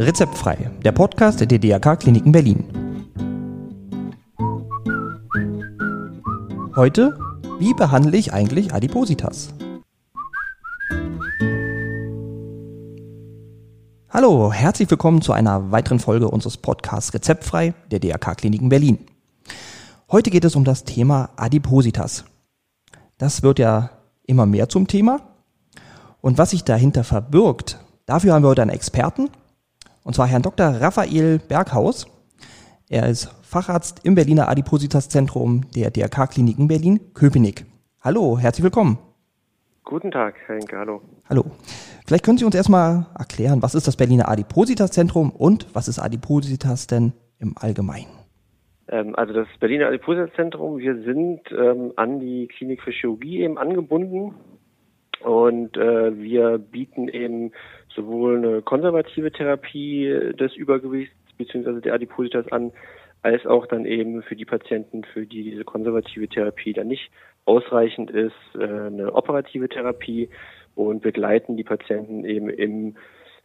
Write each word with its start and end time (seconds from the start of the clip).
Rezeptfrei, 0.00 0.70
der 0.82 0.92
Podcast 0.92 1.40
der 1.40 1.46
DDRK 1.46 1.94
Kliniken 1.96 2.32
Berlin. 2.32 2.64
Heute, 6.74 7.18
wie 7.58 7.74
behandle 7.74 8.16
ich 8.16 8.32
eigentlich 8.32 8.72
Adipositas? 8.72 9.52
Hallo, 14.08 14.50
herzlich 14.50 14.90
willkommen 14.90 15.20
zu 15.20 15.34
einer 15.34 15.70
weiteren 15.70 15.98
Folge 15.98 16.28
unseres 16.28 16.56
Podcasts 16.56 17.12
Rezeptfrei 17.12 17.74
der 17.90 17.98
DRK 17.98 18.36
Kliniken 18.36 18.70
Berlin. 18.70 19.00
Heute 20.10 20.30
geht 20.30 20.46
es 20.46 20.56
um 20.56 20.64
das 20.64 20.84
Thema 20.84 21.28
Adipositas. 21.36 22.24
Das 23.18 23.42
wird 23.42 23.58
ja 23.58 23.90
immer 24.24 24.46
mehr 24.46 24.70
zum 24.70 24.86
Thema. 24.86 25.20
Und 26.22 26.38
was 26.38 26.52
sich 26.52 26.64
dahinter 26.64 27.04
verbirgt, 27.04 27.78
dafür 28.06 28.32
haben 28.32 28.44
wir 28.44 28.48
heute 28.48 28.62
einen 28.62 28.70
Experten, 28.70 29.28
und 30.04 30.14
zwar 30.14 30.26
Herrn 30.26 30.42
Dr. 30.42 30.66
Raphael 30.80 31.38
Berghaus. 31.38 32.06
Er 32.88 33.08
ist 33.08 33.26
Facharzt 33.42 34.04
im 34.04 34.14
Berliner 34.14 34.48
Adipositas-Zentrum 34.48 35.70
der 35.74 35.90
DRK-Kliniken 35.90 36.68
Berlin-Köpenick. 36.68 37.64
Hallo, 38.00 38.38
herzlich 38.38 38.64
willkommen. 38.64 38.98
Guten 39.84 40.10
Tag, 40.10 40.36
Herr 40.46 40.56
Henke, 40.56 40.78
hallo. 40.78 41.02
Hallo. 41.28 41.44
Vielleicht 42.06 42.24
können 42.24 42.38
Sie 42.38 42.44
uns 42.44 42.54
erstmal 42.54 43.06
erklären, 43.18 43.62
was 43.62 43.74
ist 43.74 43.86
das 43.86 43.96
Berliner 43.96 44.28
Adipositas-Zentrum 44.28 45.30
und 45.30 45.66
was 45.74 45.88
ist 45.88 45.98
Adipositas 45.98 46.86
denn 46.86 47.12
im 47.38 47.54
Allgemeinen? 47.56 48.10
Ähm, 48.88 49.14
also 49.16 49.32
das 49.32 49.48
Berliner 49.58 49.88
Adipositas-Zentrum, 49.88 50.78
wir 50.78 51.02
sind 51.02 51.40
ähm, 51.52 51.92
an 51.96 52.20
die 52.20 52.48
Klinik 52.48 52.82
für 52.82 52.90
Chirurgie 52.90 53.40
eben 53.40 53.58
angebunden 53.58 54.34
und 55.22 55.76
äh, 55.76 56.16
wir 56.16 56.58
bieten 56.58 57.08
eben 57.08 57.52
sowohl 57.94 58.38
eine 58.38 58.62
konservative 58.62 59.32
Therapie 59.32 60.32
des 60.38 60.54
Übergewichts 60.54 61.14
bzw. 61.38 61.80
der 61.80 61.94
Adipositas 61.94 62.50
an, 62.52 62.72
als 63.22 63.46
auch 63.46 63.66
dann 63.66 63.84
eben 63.84 64.22
für 64.22 64.36
die 64.36 64.44
Patienten, 64.44 65.04
für 65.04 65.26
die 65.26 65.42
diese 65.42 65.64
konservative 65.64 66.28
Therapie 66.28 66.72
dann 66.72 66.88
nicht 66.88 67.10
ausreichend 67.44 68.10
ist, 68.10 68.34
äh, 68.54 68.64
eine 68.64 69.12
operative 69.14 69.68
Therapie 69.68 70.28
und 70.74 71.02
begleiten 71.02 71.56
die 71.56 71.64
Patienten 71.64 72.24
eben 72.24 72.48
im 72.48 72.96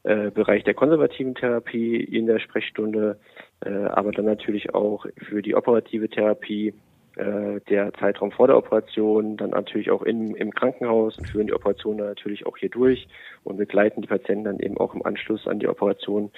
äh, 0.03 0.29
Bereich 0.31 0.63
der 0.63 0.75
konservativen 0.75 1.35
Therapie 1.35 1.95
in 1.95 2.27
der 2.27 2.39
Sprechstunde, 2.39 3.19
äh, 3.61 3.69
aber 3.69 4.11
dann 4.11 4.25
natürlich 4.25 4.73
auch 4.73 5.05
für 5.17 5.41
die 5.41 5.55
operative 5.55 6.09
Therapie 6.09 6.73
äh, 7.15 7.61
der 7.69 7.93
Zeitraum 7.93 8.31
vor 8.31 8.47
der 8.47 8.57
Operation, 8.57 9.37
dann 9.37 9.51
natürlich 9.51 9.91
auch 9.91 10.01
im, 10.01 10.35
im 10.35 10.51
Krankenhaus 10.51 11.17
und 11.17 11.29
führen 11.29 11.47
die 11.47 11.53
Operation 11.53 11.97
dann 11.97 12.07
natürlich 12.07 12.45
auch 12.45 12.57
hier 12.57 12.69
durch 12.69 13.07
und 13.43 13.57
begleiten 13.57 14.01
die 14.01 14.07
Patienten 14.07 14.43
dann 14.43 14.59
eben 14.59 14.77
auch 14.77 14.93
im 14.93 15.05
Anschluss 15.05 15.47
an 15.47 15.59
die 15.59 15.67
Operation 15.67 16.31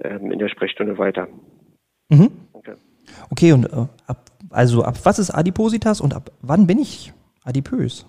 ähm, 0.00 0.30
in 0.30 0.38
der 0.38 0.48
Sprechstunde 0.48 0.98
weiter. 0.98 1.28
Mhm. 2.10 2.30
Okay. 2.52 2.74
okay, 3.30 3.52
und 3.52 3.66
äh, 3.66 3.86
ab, 4.06 4.24
also 4.50 4.82
ab 4.82 4.96
was 5.04 5.18
ist 5.18 5.30
Adipositas 5.30 6.00
und 6.00 6.14
ab 6.14 6.30
wann 6.42 6.66
bin 6.66 6.78
ich 6.78 7.12
adipös? 7.44 8.06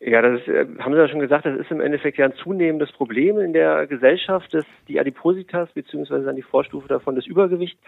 Ja, 0.00 0.22
das 0.22 0.40
ist, 0.40 0.48
äh, 0.48 0.64
haben 0.78 0.92
Sie 0.92 0.98
ja 0.98 1.08
schon 1.08 1.18
gesagt, 1.18 1.44
das 1.44 1.58
ist 1.58 1.72
im 1.72 1.80
Endeffekt 1.80 2.18
ja 2.18 2.26
ein 2.26 2.34
zunehmendes 2.34 2.92
Problem 2.92 3.38
in 3.40 3.52
der 3.52 3.86
Gesellschaft, 3.88 4.54
dass 4.54 4.64
die 4.86 5.00
Adipositas 5.00 5.70
beziehungsweise 5.72 6.24
dann 6.24 6.36
die 6.36 6.42
Vorstufe 6.42 6.86
davon 6.86 7.16
das 7.16 7.26
Übergewicht. 7.26 7.78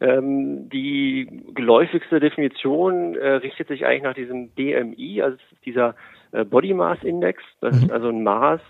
Ähm, 0.00 0.68
die 0.68 1.44
geläufigste 1.54 2.20
Definition 2.20 3.14
äh, 3.14 3.34
richtet 3.36 3.68
sich 3.68 3.86
eigentlich 3.86 4.02
nach 4.02 4.14
diesem 4.14 4.50
BMI, 4.50 5.22
also 5.22 5.38
dieser 5.64 5.94
äh, 6.32 6.44
Body 6.44 6.74
Mass 6.74 7.02
Index. 7.02 7.42
Das 7.60 7.76
ist 7.76 7.86
mhm. 7.86 7.92
also 7.92 8.08
ein 8.08 8.22
Maß, 8.22 8.60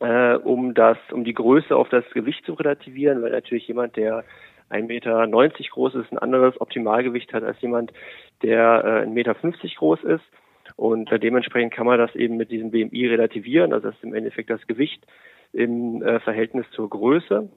äh, 0.00 0.34
um 0.36 0.74
das, 0.74 0.98
um 1.10 1.24
die 1.24 1.34
Größe 1.34 1.74
auf 1.74 1.88
das 1.88 2.04
Gewicht 2.12 2.44
zu 2.44 2.54
relativieren, 2.54 3.22
weil 3.22 3.32
natürlich 3.32 3.66
jemand, 3.66 3.96
der 3.96 4.24
1,90 4.70 4.86
Meter 4.86 5.26
groß 5.70 5.96
ist, 5.96 6.12
ein 6.12 6.18
anderes 6.18 6.60
Optimalgewicht 6.60 7.32
hat 7.32 7.42
als 7.42 7.60
jemand, 7.60 7.92
der 8.42 9.04
äh, 9.04 9.08
1,50 9.08 9.10
Meter 9.10 9.34
groß 9.76 10.04
ist. 10.04 10.24
Und 10.76 11.10
äh, 11.12 11.18
dementsprechend 11.18 11.74
kann 11.74 11.86
man 11.86 11.98
das 11.98 12.14
eben 12.14 12.36
mit 12.36 12.50
diesem 12.50 12.70
BMI 12.70 13.08
relativieren, 13.08 13.72
also 13.72 13.88
das 13.88 13.96
ist 13.96 14.04
im 14.04 14.14
Endeffekt 14.14 14.50
das 14.50 14.66
Gewicht 14.66 15.04
im 15.52 16.02
äh, 16.02 16.20
Verhältnis 16.20 16.66
zur 16.70 16.88
Größe. 16.88 17.50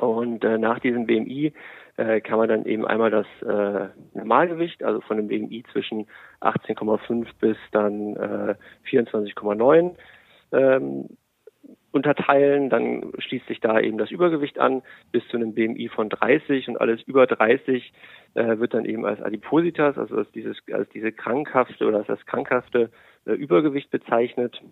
Und 0.00 0.44
äh, 0.44 0.56
nach 0.58 0.78
diesem 0.78 1.06
BMI 1.06 1.52
äh, 1.96 2.20
kann 2.20 2.38
man 2.38 2.48
dann 2.48 2.64
eben 2.64 2.86
einmal 2.86 3.10
das 3.10 3.26
äh, 3.42 3.88
Normalgewicht, 4.14 4.82
also 4.82 5.00
von 5.02 5.18
dem 5.18 5.28
BMI 5.28 5.64
zwischen 5.72 6.06
18,5 6.40 7.26
bis 7.38 7.58
dann 7.72 8.16
äh, 8.16 8.54
24,9 8.88 9.94
ähm, 10.52 11.08
unterteilen. 11.92 12.70
Dann 12.70 13.12
schließt 13.18 13.46
sich 13.46 13.60
da 13.60 13.78
eben 13.78 13.98
das 13.98 14.10
Übergewicht 14.10 14.58
an 14.58 14.82
bis 15.12 15.26
zu 15.28 15.36
einem 15.36 15.54
BMI 15.54 15.88
von 15.88 16.08
30 16.08 16.68
und 16.68 16.80
alles 16.80 17.02
über 17.02 17.26
30 17.26 17.92
äh, 18.34 18.58
wird 18.58 18.72
dann 18.72 18.86
eben 18.86 19.04
als 19.04 19.20
Adipositas, 19.20 19.98
also 19.98 20.16
als 20.16 20.30
dieses, 20.32 20.56
als 20.72 20.88
diese 20.90 21.12
krankhafte 21.12 21.86
oder 21.86 21.98
als 21.98 22.06
das 22.06 22.24
krankhafte 22.24 22.90
äh, 23.26 23.32
Übergewicht 23.32 23.90
bezeichnet. 23.90 24.62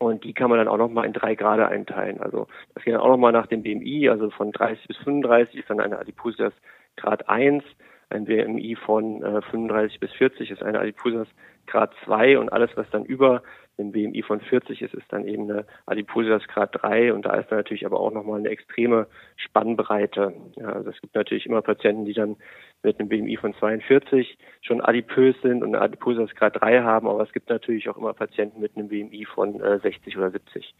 Und 0.00 0.24
die 0.24 0.32
kann 0.32 0.50
man 0.50 0.58
dann 0.58 0.68
auch 0.68 0.76
nochmal 0.76 1.06
in 1.06 1.12
drei 1.12 1.34
Grade 1.34 1.68
einteilen. 1.68 2.20
Also 2.20 2.48
das 2.74 2.82
geht 2.82 2.94
dann 2.94 3.00
auch 3.00 3.08
nochmal 3.08 3.32
nach 3.32 3.46
dem 3.46 3.62
BMI, 3.62 4.08
also 4.08 4.30
von 4.30 4.50
30 4.52 4.88
bis 4.88 4.96
35 4.98 5.60
ist 5.60 5.70
dann 5.70 5.80
eine 5.80 5.98
Adipositas 5.98 6.52
Grad 6.96 7.28
1, 7.28 7.62
ein 8.10 8.24
BMI 8.24 8.76
von 8.76 9.22
äh, 9.22 9.42
35 9.42 10.00
bis 10.00 10.12
40 10.12 10.50
ist 10.50 10.62
eine 10.62 10.80
Adipositas 10.80 11.28
Grad 11.66 11.92
2 12.04 12.38
und 12.38 12.52
alles, 12.52 12.70
was 12.74 12.88
dann 12.90 13.04
über 13.04 13.42
dem 13.78 13.92
BMI 13.92 14.22
von 14.22 14.40
40 14.40 14.82
ist, 14.82 14.94
ist 14.94 15.06
dann 15.10 15.26
eben 15.26 15.50
eine 15.50 15.64
Adipositas 15.86 16.46
Grad 16.48 16.70
3 16.82 17.12
und 17.12 17.26
da 17.26 17.34
ist 17.34 17.50
dann 17.50 17.58
natürlich 17.58 17.86
aber 17.86 18.00
auch 18.00 18.12
nochmal 18.12 18.38
eine 18.38 18.48
extreme 18.48 19.06
Spannbreite. 19.36 20.32
Ja, 20.56 20.66
also 20.66 20.90
es 20.90 21.00
gibt 21.00 21.14
natürlich 21.14 21.46
immer 21.46 21.62
Patienten, 21.62 22.04
die 22.04 22.12
dann 22.12 22.36
mit 22.82 23.00
einem 23.00 23.08
BMI 23.08 23.36
von 23.36 23.54
42 23.54 24.38
schon 24.62 24.80
adipös 24.80 25.34
sind 25.42 25.62
und 25.62 25.74
eine 25.74 25.80
Adipositas 25.80 26.34
Grad 26.36 26.60
3 26.60 26.82
haben, 26.82 27.08
aber 27.08 27.22
es 27.22 27.32
gibt 27.32 27.50
natürlich 27.50 27.88
auch 27.88 27.96
immer 27.96 28.12
Patienten 28.12 28.60
mit 28.60 28.76
einem 28.76 28.88
BMI 28.88 29.26
von 29.34 29.60
äh, 29.60 29.80
60 29.80 30.16
oder 30.16 30.30
70. 30.30 30.74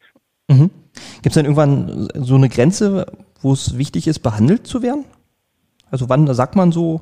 Mhm. 0.49 0.71
Gibt 1.22 1.27
es 1.27 1.34
dann 1.34 1.47
irgendwann 1.47 2.09
so 2.15 2.37
eine 2.37 2.49
Grenze, 2.49 3.06
wo 3.41 3.53
es 3.53 3.78
wichtig 3.78 4.06
ist, 4.06 4.21
behandelt 4.21 4.66
zu 4.66 4.83
werden? 4.83 5.04
Also 5.91 6.09
wann 6.09 6.27
sagt 6.33 6.56
man 6.56 6.72
so, 6.72 7.00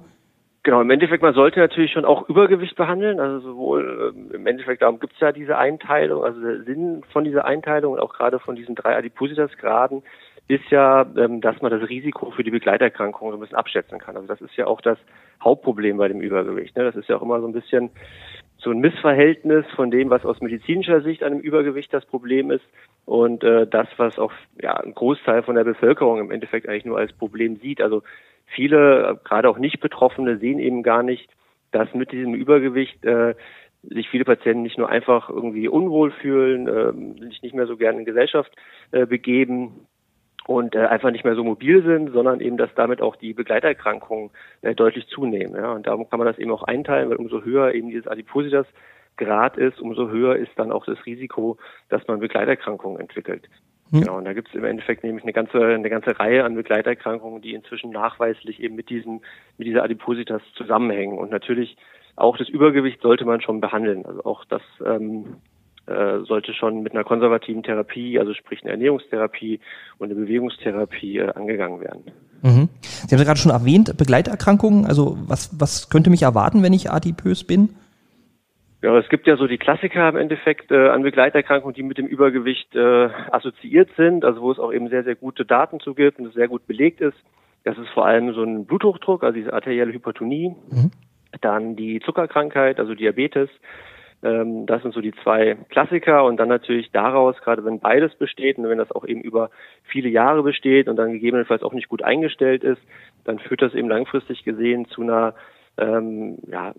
Genau, 0.65 0.81
im 0.81 0.91
Endeffekt, 0.91 1.25
man 1.25 1.35
sollte 1.35 1.59
natürlich 1.59 1.91
schon 1.91 2.05
auch 2.05 2.29
Übergewicht 2.29 2.77
behandeln. 2.77 3.19
Also 3.19 3.41
sowohl 3.41 4.13
ähm, 4.15 4.31
im 4.33 4.47
Endeffekt, 4.47 4.83
darum 4.83 5.01
gibt 5.01 5.15
es 5.15 5.21
ja 5.21 5.33
diese 5.33 5.59
Einteilung, 5.59 6.23
also 6.23 6.41
der 6.41 6.63
Sinn 6.63 7.03
von 7.13 7.25
dieser 7.25 7.45
Einteilung 7.45 7.95
und 7.95 7.99
auch 7.99 8.13
gerade 8.13 8.39
von 8.39 8.55
diesen 8.55 8.77
drei 8.77 8.97
Adipositas-Graden 8.97 10.05
ist 10.47 10.71
ja, 10.71 11.05
ähm, 11.17 11.41
dass 11.41 11.61
man 11.63 11.73
das 11.73 11.89
Risiko 11.89 12.31
für 12.31 12.45
die 12.45 12.53
Begleiterkrankungen 12.53 13.33
so 13.33 13.39
ein 13.39 13.41
bisschen 13.41 13.57
abschätzen 13.57 13.99
kann. 13.99 14.15
Also 14.15 14.29
das 14.29 14.41
ist 14.41 14.55
ja 14.57 14.69
auch 14.69 14.81
das 14.81 14.99
Hauptproblem 15.43 15.97
bei 15.97 16.07
dem 16.07 16.21
Übergewicht. 16.21 16.77
Ne? 16.77 16.85
Das 16.85 16.95
ist 16.95 17.09
ja 17.09 17.17
auch 17.17 17.23
immer 17.23 17.41
so 17.41 17.49
ein 17.49 17.53
bisschen 17.53 17.91
so 18.59 18.71
ein 18.71 18.79
Missverhältnis 18.79 19.67
von 19.75 19.91
dem, 19.91 20.11
was 20.11 20.25
aus 20.25 20.41
medizinischer 20.41 21.01
Sicht 21.01 21.25
an 21.25 21.33
dem 21.33 21.41
Übergewicht 21.41 21.93
das 21.93 22.05
Problem 22.07 22.53
ist 22.53 22.65
und 23.05 23.43
äh, 23.43 23.67
das, 23.67 23.89
was 23.97 24.17
auch 24.21 24.33
ja, 24.61 24.75
ein 24.75 24.95
Großteil 24.95 25.43
von 25.43 25.57
der 25.57 25.65
Bevölkerung 25.65 26.21
im 26.21 26.31
Endeffekt 26.31 26.69
eigentlich 26.69 26.85
nur 26.85 26.99
als 26.99 27.13
Problem 27.13 27.57
sieht. 27.57 27.83
Also 27.83 28.05
viele, 28.55 29.21
gerade 29.25 29.49
auch 29.49 29.59
nicht 29.59 29.81
Betroffene, 29.81 30.39
sehen 30.39 30.59
eben 30.59 30.83
gar 30.83 31.03
nicht, 31.03 31.29
dass 31.71 31.93
mit 31.95 32.13
diesem 32.13 32.35
Übergewicht 32.35 33.05
äh, 33.05 33.35
sich 33.83 34.09
viele 34.09 34.25
Patienten 34.25 34.63
nicht 34.63 34.79
nur 34.79 34.89
einfach 34.89 35.29
irgendwie 35.29 35.69
unwohl 35.69 36.13
fühlen, 36.13 36.69
äh, 36.69 37.25
sich 37.29 37.43
nicht 37.43 37.55
mehr 37.55 37.67
so 37.67 37.77
gerne 37.77 38.01
in 38.01 38.05
Gesellschaft 38.05 38.53
äh, 38.93 39.07
begeben 39.07 39.87
und 40.47 40.75
äh, 40.75 40.87
einfach 40.87 41.11
nicht 41.11 41.25
mehr 41.25 41.35
so 41.35 41.45
mobil 41.45 41.83
sind, 41.83 42.13
sondern 42.13 42.41
eben, 42.41 42.57
dass 42.57 42.75
damit 42.75 43.01
auch 43.01 43.17
die 43.17 43.33
Begleiterkrankungen 43.33 44.31
äh, 44.63 44.75
deutlich 44.75 45.07
zunehmen. 45.09 45.57
Ja? 45.57 45.73
Und 45.73 45.87
darum 45.87 46.09
kann 46.09 46.19
man 46.19 46.27
das 46.27 46.39
eben 46.39 46.51
auch 46.53 46.63
einteilen, 46.63 47.11
weil 47.11 47.17
umso 47.17 47.43
höher 47.43 47.75
eben 47.75 47.89
dieses 47.89 48.07
Adipositas 48.07 48.67
Grad 49.17 49.57
ist, 49.57 49.81
umso 49.81 50.09
höher 50.09 50.37
ist 50.37 50.53
dann 50.57 50.73
auch 50.73 50.87
das 50.87 51.05
Risiko, 51.05 51.59
dass 51.89 52.07
man 52.09 52.21
Begleiterkrankungen 52.21 53.01
entwickelt. 53.01 53.49
Hm. 53.93 54.01
Genau, 54.01 54.17
und 54.17 54.25
da 54.25 54.33
gibt 54.33 54.49
es 54.49 54.55
im 54.55 54.65
Endeffekt 54.65 55.05
nämlich 55.05 55.23
eine 55.23 55.35
ganze, 55.35 55.59
eine 55.59 55.91
ganze 55.91 56.19
Reihe 56.19 56.45
an 56.45 56.55
Begleiterkrankungen, 56.55 57.43
die 57.43 57.53
inzwischen 57.53 57.91
nachweislich 57.91 58.61
eben 58.61 58.75
mit 58.75 58.89
diesem, 58.89 59.21
mit 59.59 59.69
dieser 59.69 59.85
Adipositas 59.85 60.43
zusammenhängen. 60.57 61.19
Und 61.19 61.31
natürlich 61.31 61.77
auch 62.17 62.37
das 62.39 62.49
Übergewicht 62.49 63.03
sollte 63.03 63.25
man 63.27 63.41
schon 63.43 63.61
behandeln. 63.61 64.07
Also 64.07 64.25
auch 64.25 64.45
das 64.47 64.63
ähm, 64.85 65.37
äh, 65.87 66.21
sollte 66.27 66.55
schon 66.55 66.83
mit 66.83 66.93
einer 66.93 67.05
konservativen 67.05 67.63
Therapie, 67.63 68.19
also 68.19 68.33
sprich 68.35 68.63
eine 68.63 68.73
Ernährungstherapie 68.73 69.61
und 69.99 70.11
eine 70.11 70.21
Bewegungstherapie 70.21 71.19
äh, 71.19 71.33
angegangen 71.35 71.81
werden. 71.81 72.05
Mhm. 72.43 72.69
Sie 72.81 73.15
haben 73.15 73.19
ja 73.19 73.25
gerade 73.25 73.41
schon 73.41 73.53
erwähnt, 73.53 73.97
Begleiterkrankungen. 73.97 74.87
Also 74.87 75.19
was, 75.27 75.51
was 75.61 75.91
könnte 75.91 76.09
mich 76.09 76.23
erwarten, 76.23 76.63
wenn 76.63 76.73
ich 76.73 76.91
adipös 76.91 77.45
bin? 77.45 77.71
Ja, 78.83 78.99
es 78.99 79.09
gibt 79.09 79.29
ja 79.29 79.37
so 79.37 79.47
die 79.47 79.59
Klassiker 79.59 80.09
im 80.09 80.17
Endeffekt 80.17 80.73
äh, 80.73 80.89
an 80.89 81.03
Begleiterkrankungen, 81.03 81.75
die 81.75 81.85
mit 81.85 81.99
dem 81.99 82.07
Übergewicht 82.07 82.75
äh, 82.75 83.09
assoziiert 83.31 83.91
sind, 83.97 84.25
also 84.25 84.41
wo 84.41 84.51
es 84.51 84.59
auch 84.59 84.73
eben 84.73 84.89
sehr, 84.89 85.05
sehr 85.05 85.15
gute 85.15 85.45
Daten 85.45 85.79
zu 85.79 85.95
gibt 85.95 86.19
und 86.19 86.27
es 86.27 86.35
sehr 86.35 86.49
gut 86.49 86.67
belegt 86.67 87.01
ist. 87.01 87.17
Das 87.63 87.79
ist 87.79 87.89
vor 87.91 88.07
allem 88.07 88.35
so 88.35 88.43
ein 88.43 88.67
Bluthochdruck, 88.67 89.23
also 89.23 89.37
diese 89.37 89.53
arterielle 89.53 89.93
Hypertonie, 89.93 90.57
mhm. 90.71 90.91
dann 91.41 91.77
die 91.77 92.01
Zuckerkrankheit, 92.01 92.81
also 92.81 92.95
Diabetes, 92.95 93.51
Ähm, 94.25 94.67
das 94.67 94.83
sind 94.83 94.95
so 94.95 95.01
die 95.01 95.13
zwei 95.23 95.57
Klassiker 95.69 96.25
und 96.25 96.37
dann 96.37 96.49
natürlich 96.49 96.91
daraus, 96.93 97.37
gerade 97.39 97.65
wenn 97.65 97.81
beides 97.81 98.15
besteht 98.15 98.57
und 98.59 98.69
wenn 98.69 98.79
das 98.79 98.93
auch 98.93 99.05
eben 99.05 99.21
über 99.21 99.51
viele 99.83 100.09
Jahre 100.09 100.43
besteht 100.43 100.89
und 100.89 100.97
dann 100.97 101.13
gegebenenfalls 101.13 101.63
auch 101.63 101.73
nicht 101.73 101.89
gut 101.89 102.03
eingestellt 102.03 102.63
ist, 102.63 102.81
dann 103.25 103.39
führt 103.41 103.63
das 103.63 103.75
eben 103.75 103.89
langfristig 103.89 104.45
gesehen 104.45 104.87
zu 104.87 105.03
einer 105.03 105.35
ähm, 105.79 106.39
ja, 106.47 106.75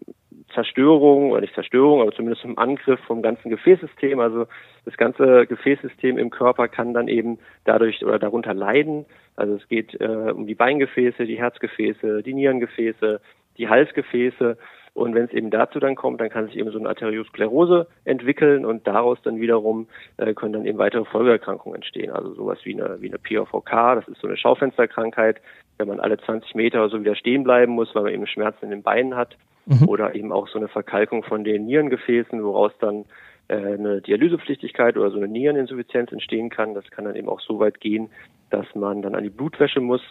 Zerstörung 0.53 1.31
oder 1.31 1.41
nicht 1.41 1.55
Zerstörung, 1.55 2.01
aber 2.01 2.11
zumindest 2.11 2.41
zum 2.41 2.57
Angriff 2.57 2.99
vom 3.01 3.21
ganzen 3.21 3.49
Gefäßsystem. 3.49 4.19
Also 4.19 4.45
das 4.85 4.97
ganze 4.97 5.47
Gefäßsystem 5.47 6.17
im 6.17 6.29
Körper 6.29 6.67
kann 6.67 6.93
dann 6.93 7.07
eben 7.07 7.39
dadurch 7.65 8.03
oder 8.03 8.19
darunter 8.19 8.53
leiden. 8.53 9.05
Also 9.35 9.55
es 9.55 9.67
geht 9.67 9.99
äh, 9.99 10.31
um 10.33 10.47
die 10.47 10.55
Beingefäße, 10.55 11.25
die 11.25 11.37
Herzgefäße, 11.37 12.23
die 12.23 12.33
Nierengefäße, 12.33 13.19
die 13.57 13.69
Halsgefäße. 13.69 14.57
Und 14.93 15.15
wenn 15.15 15.25
es 15.25 15.31
eben 15.31 15.49
dazu 15.49 15.79
dann 15.79 15.95
kommt, 15.95 16.21
dann 16.21 16.29
kann 16.29 16.45
sich 16.45 16.55
eben 16.55 16.71
so 16.71 16.77
eine 16.77 16.87
Arteriosklerose 16.89 17.87
entwickeln 18.05 18.63
und 18.63 18.85
daraus 18.85 19.17
dann 19.23 19.41
wiederum 19.41 19.87
äh, 20.17 20.35
können 20.35 20.53
dann 20.53 20.65
eben 20.65 20.77
weitere 20.77 21.05
Folgeerkrankungen 21.05 21.77
entstehen. 21.77 22.11
Also 22.11 22.35
sowas 22.35 22.59
wie 22.63 22.79
eine, 22.79 23.01
wie 23.01 23.09
eine 23.09 23.17
POVK, 23.17 23.95
das 23.95 24.07
ist 24.07 24.21
so 24.21 24.27
eine 24.27 24.37
Schaufensterkrankheit, 24.37 25.41
wenn 25.79 25.87
man 25.87 25.99
alle 25.99 26.19
20 26.19 26.53
Meter 26.53 26.81
oder 26.81 26.89
so 26.89 26.99
wieder 26.99 27.15
stehen 27.15 27.43
bleiben 27.43 27.73
muss, 27.73 27.93
weil 27.95 28.03
man 28.03 28.13
eben 28.13 28.27
Schmerzen 28.27 28.65
in 28.65 28.71
den 28.71 28.83
Beinen 28.83 29.15
hat. 29.15 29.35
Mhm. 29.65 29.87
Oder 29.87 30.13
eben 30.13 30.31
auch 30.31 30.47
so 30.47 30.59
eine 30.59 30.67
Verkalkung 30.67 31.23
von 31.23 31.43
den 31.43 31.65
Nierengefäßen, 31.65 32.43
woraus 32.43 32.73
dann 32.79 33.05
äh, 33.47 33.55
eine 33.55 34.01
Dialysepflichtigkeit 34.01 34.97
oder 34.97 35.09
so 35.09 35.17
eine 35.17 35.27
Niereninsuffizienz 35.27 36.11
entstehen 36.11 36.49
kann. 36.49 36.75
Das 36.75 36.89
kann 36.91 37.05
dann 37.05 37.15
eben 37.15 37.29
auch 37.29 37.39
so 37.39 37.59
weit 37.59 37.79
gehen, 37.79 38.09
dass 38.49 38.67
man 38.75 39.01
dann 39.01 39.15
an 39.15 39.23
die 39.23 39.29
Blutwäsche 39.29 39.79
muss. 39.79 40.01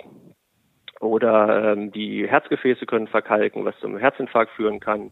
Oder 1.03 1.73
ähm, 1.73 1.91
die 1.91 2.29
Herzgefäße 2.29 2.87
können 2.87 3.09
verkalken, 3.09 3.65
was 3.65 3.75
zum 3.81 3.99
Herzinfarkt 3.99 4.53
führen 4.53 4.79
kann. 4.79 5.11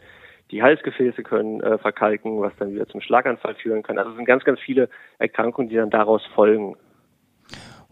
Die 0.52 0.62
Halsgefäße 0.62 1.24
können 1.24 1.60
äh, 1.60 1.78
verkalken, 1.78 2.40
was 2.40 2.52
dann 2.60 2.72
wieder 2.72 2.86
zum 2.86 3.00
Schlaganfall 3.00 3.56
führen 3.56 3.82
kann. 3.82 3.98
Also 3.98 4.10
es 4.10 4.16
sind 4.16 4.24
ganz, 4.24 4.44
ganz 4.44 4.60
viele 4.60 4.88
Erkrankungen, 5.18 5.68
die 5.68 5.74
dann 5.74 5.90
daraus 5.90 6.22
folgen. 6.34 6.76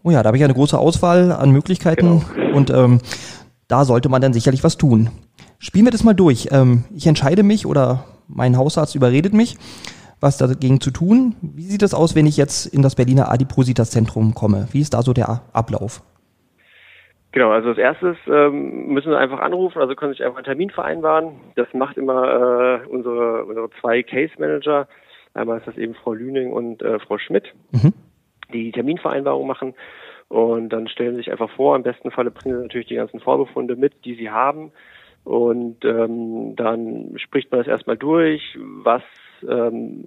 Oh 0.01 0.11
ja, 0.11 0.23
da 0.23 0.27
habe 0.27 0.37
ich 0.37 0.43
eine 0.45 0.53
große 0.53 0.77
Auswahl 0.77 1.33
an 1.33 1.51
Möglichkeiten 1.51 2.25
genau. 2.33 2.55
und 2.55 2.69
ähm, 2.69 3.01
da 3.67 3.83
sollte 3.83 4.07
man 4.07 4.21
dann 4.21 4.31
sicherlich 4.31 4.63
was 4.63 4.77
tun. 4.77 5.09
Spielen 5.57 5.85
wir 5.85 5.91
das 5.91 6.05
mal 6.05 6.13
durch. 6.13 6.47
Ähm, 6.53 6.85
ich 6.95 7.05
entscheide 7.05 7.43
mich 7.43 7.65
oder 7.65 8.05
mein 8.29 8.55
Hausarzt 8.55 8.95
überredet 8.95 9.33
mich, 9.33 9.57
was 10.21 10.37
dagegen 10.37 10.79
zu 10.79 10.91
tun. 10.91 11.35
Wie 11.41 11.65
sieht 11.65 11.83
es 11.83 11.93
aus, 11.93 12.15
wenn 12.15 12.27
ich 12.27 12.37
jetzt 12.37 12.65
in 12.65 12.81
das 12.81 12.95
Berliner 12.95 13.29
Adipositas-Zentrum 13.29 14.35
komme? 14.35 14.69
Wie 14.71 14.79
ist 14.79 14.93
da 14.93 15.01
so 15.01 15.11
der 15.11 15.41
Ablauf? 15.51 16.01
Genau, 17.31 17.51
also 17.51 17.69
als 17.69 17.77
erstes 17.77 18.17
ähm, 18.27 18.87
müssen 18.87 19.11
Sie 19.11 19.17
einfach 19.17 19.39
anrufen, 19.39 19.79
also 19.79 19.95
können 19.95 20.13
Sie 20.13 20.17
sich 20.17 20.25
einfach 20.25 20.37
einen 20.37 20.45
Termin 20.45 20.71
vereinbaren. 20.71 21.35
Das 21.55 21.67
macht 21.73 21.97
immer 21.97 22.81
äh, 22.83 22.87
unsere, 22.87 23.45
unsere 23.45 23.69
zwei 23.79 24.01
Case 24.01 24.33
Manager. 24.39 24.87
Einmal 25.35 25.59
ist 25.59 25.67
das 25.67 25.77
eben 25.77 25.93
Frau 25.93 26.13
Lüning 26.13 26.51
und 26.51 26.81
äh, 26.81 26.97
Frau 26.99 27.19
Schmidt, 27.19 27.53
mhm. 27.71 27.93
die 28.51 28.63
die 28.63 28.71
Terminvereinbarung 28.71 29.45
machen. 29.45 29.75
Und 30.27 30.69
dann 30.69 30.87
stellen 30.87 31.11
Sie 31.11 31.17
sich 31.17 31.31
einfach 31.31 31.51
vor, 31.51 31.75
im 31.75 31.83
besten 31.83 32.09
Falle 32.09 32.31
bringen 32.31 32.55
Sie 32.55 32.63
natürlich 32.63 32.87
die 32.87 32.95
ganzen 32.95 33.19
Vorbefunde 33.19 33.75
mit, 33.75 34.05
die 34.05 34.15
Sie 34.15 34.31
haben. 34.31 34.71
Und 35.23 35.85
ähm, 35.85 36.55
dann 36.55 37.13
spricht 37.17 37.51
man 37.51 37.59
das 37.59 37.67
erstmal 37.67 37.97
durch, 37.97 38.57
was 38.57 39.03
ähm, 39.47 40.05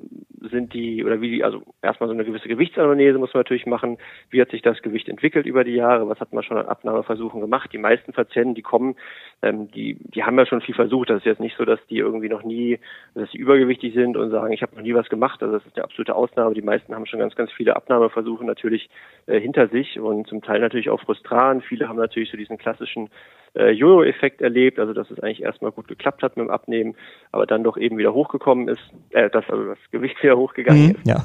sind 0.50 0.74
die 0.74 1.04
oder 1.04 1.20
wie 1.20 1.30
die, 1.30 1.44
also 1.44 1.62
erstmal 1.82 2.08
so 2.08 2.14
eine 2.14 2.24
gewisse 2.24 2.48
Gewichtsanalyse 2.48 3.18
muss 3.18 3.32
man 3.32 3.40
natürlich 3.40 3.66
machen. 3.66 3.98
Wie 4.30 4.40
hat 4.40 4.50
sich 4.50 4.62
das 4.62 4.82
Gewicht 4.82 5.08
entwickelt 5.08 5.46
über 5.46 5.64
die 5.64 5.74
Jahre? 5.74 6.08
Was 6.08 6.20
hat 6.20 6.32
man 6.32 6.42
schon 6.42 6.56
an 6.56 6.66
Abnahmeversuchen 6.66 7.40
gemacht? 7.40 7.70
Die 7.72 7.78
meisten 7.78 8.12
Patienten, 8.12 8.54
die 8.54 8.62
kommen, 8.62 8.96
ähm, 9.42 9.70
die, 9.70 9.94
die 9.94 10.24
haben 10.24 10.38
ja 10.38 10.46
schon 10.46 10.60
viel 10.60 10.74
versucht. 10.74 11.10
Das 11.10 11.18
ist 11.18 11.26
jetzt 11.26 11.40
nicht 11.40 11.56
so, 11.56 11.64
dass 11.64 11.80
die 11.88 11.98
irgendwie 11.98 12.28
noch 12.28 12.42
nie, 12.42 12.78
dass 13.14 13.30
sie 13.30 13.38
übergewichtig 13.38 13.94
sind 13.94 14.16
und 14.16 14.30
sagen, 14.30 14.52
ich 14.52 14.62
habe 14.62 14.74
noch 14.74 14.82
nie 14.82 14.94
was 14.94 15.08
gemacht. 15.08 15.42
Also 15.42 15.58
das 15.58 15.66
ist 15.66 15.76
eine 15.76 15.84
absolute 15.84 16.14
Ausnahme. 16.14 16.54
Die 16.54 16.62
meisten 16.62 16.94
haben 16.94 17.06
schon 17.06 17.20
ganz, 17.20 17.34
ganz 17.34 17.52
viele 17.52 17.76
Abnahmeversuche 17.76 18.44
natürlich 18.44 18.90
äh, 19.26 19.40
hinter 19.40 19.68
sich 19.68 19.98
und 20.00 20.26
zum 20.26 20.42
Teil 20.42 20.60
natürlich 20.60 20.90
auch 20.90 21.00
frustran. 21.00 21.60
Viele 21.60 21.88
haben 21.88 21.98
natürlich 21.98 22.30
so 22.30 22.36
diesen 22.36 22.58
klassischen 22.58 23.10
äh, 23.54 23.70
Jojo-Effekt 23.70 24.40
erlebt, 24.40 24.78
also 24.78 24.92
dass 24.92 25.10
es 25.10 25.20
eigentlich 25.20 25.42
erstmal 25.42 25.72
gut 25.72 25.88
geklappt 25.88 26.22
hat 26.22 26.36
mit 26.36 26.46
dem 26.46 26.50
Abnehmen, 26.50 26.96
aber 27.32 27.46
dann 27.46 27.64
doch 27.64 27.76
eben 27.76 27.98
wieder 27.98 28.14
hochgekommen 28.14 28.68
ist, 28.68 28.82
äh, 29.10 29.21
dass 29.28 29.48
also 29.48 29.64
das 29.64 29.78
Gewicht 29.90 30.22
wieder 30.22 30.36
hochgegangen 30.36 30.86
mhm, 30.86 30.90
ist. 30.92 31.06
Ja. 31.06 31.24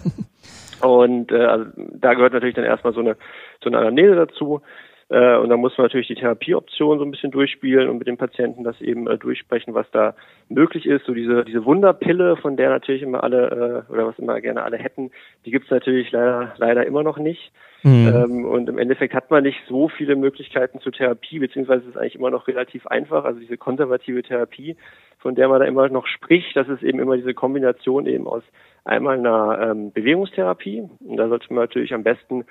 Und 0.87 1.31
äh, 1.31 1.43
also 1.43 1.65
da 1.75 2.13
gehört 2.13 2.33
natürlich 2.33 2.55
dann 2.55 2.63
erstmal 2.63 2.93
so 2.93 2.99
eine 2.99 3.17
so 3.63 3.69
eine 3.69 3.79
Anamnese 3.79 4.15
dazu. 4.15 4.61
Äh, 5.09 5.37
und 5.37 5.49
dann 5.49 5.59
muss 5.59 5.77
man 5.77 5.85
natürlich 5.85 6.07
die 6.07 6.15
Therapieoption 6.15 6.99
so 6.99 7.05
ein 7.05 7.11
bisschen 7.11 7.31
durchspielen 7.31 7.87
und 7.87 7.97
mit 7.97 8.07
dem 8.07 8.17
Patienten 8.17 8.63
das 8.63 8.79
eben 8.81 9.07
äh, 9.07 9.17
durchsprechen, 9.17 9.73
was 9.73 9.89
da 9.91 10.15
möglich 10.49 10.85
ist. 10.85 11.05
So 11.05 11.13
diese, 11.13 11.45
diese 11.45 11.63
Wunderpille, 11.63 12.35
von 12.37 12.57
der 12.57 12.69
natürlich 12.69 13.03
immer 13.03 13.23
alle 13.23 13.85
äh, 13.89 13.91
oder 13.91 14.07
was 14.07 14.19
immer 14.19 14.41
gerne 14.41 14.63
alle 14.63 14.77
hätten, 14.77 15.11
die 15.45 15.51
gibt's 15.51 15.71
natürlich 15.71 16.11
leider, 16.11 16.53
leider 16.57 16.85
immer 16.85 17.03
noch 17.03 17.17
nicht. 17.17 17.51
Mhm. 17.83 18.13
Ähm, 18.13 18.45
und 18.45 18.67
im 18.67 18.77
Endeffekt 18.77 19.13
hat 19.13 19.31
man 19.31 19.43
nicht 19.43 19.59
so 19.69 19.87
viele 19.87 20.17
Möglichkeiten 20.17 20.81
zur 20.81 20.91
Therapie, 20.91 21.39
beziehungsweise 21.39 21.83
ist 21.83 21.91
es 21.91 21.97
eigentlich 21.97 22.15
immer 22.15 22.31
noch 22.31 22.47
relativ 22.47 22.85
einfach. 22.87 23.23
Also 23.23 23.39
diese 23.39 23.57
konservative 23.57 24.23
Therapie, 24.23 24.75
von 25.19 25.35
der 25.35 25.47
man 25.47 25.61
da 25.61 25.65
immer 25.65 25.87
noch 25.87 26.07
spricht, 26.07 26.55
das 26.55 26.67
ist 26.67 26.83
eben 26.83 26.99
immer 26.99 27.15
diese 27.15 27.33
Kombination 27.33 28.07
eben 28.07 28.27
aus 28.27 28.43
einmal 28.83 29.17
einer 29.17 29.69
ähm, 29.71 29.91
Bewegungstherapie. 29.93 30.89
Und 30.99 31.17
da 31.17 31.29
sollte 31.29 31.53
man 31.53 31.63
natürlich 31.63 31.93
am 31.93 32.03
besten 32.03 32.45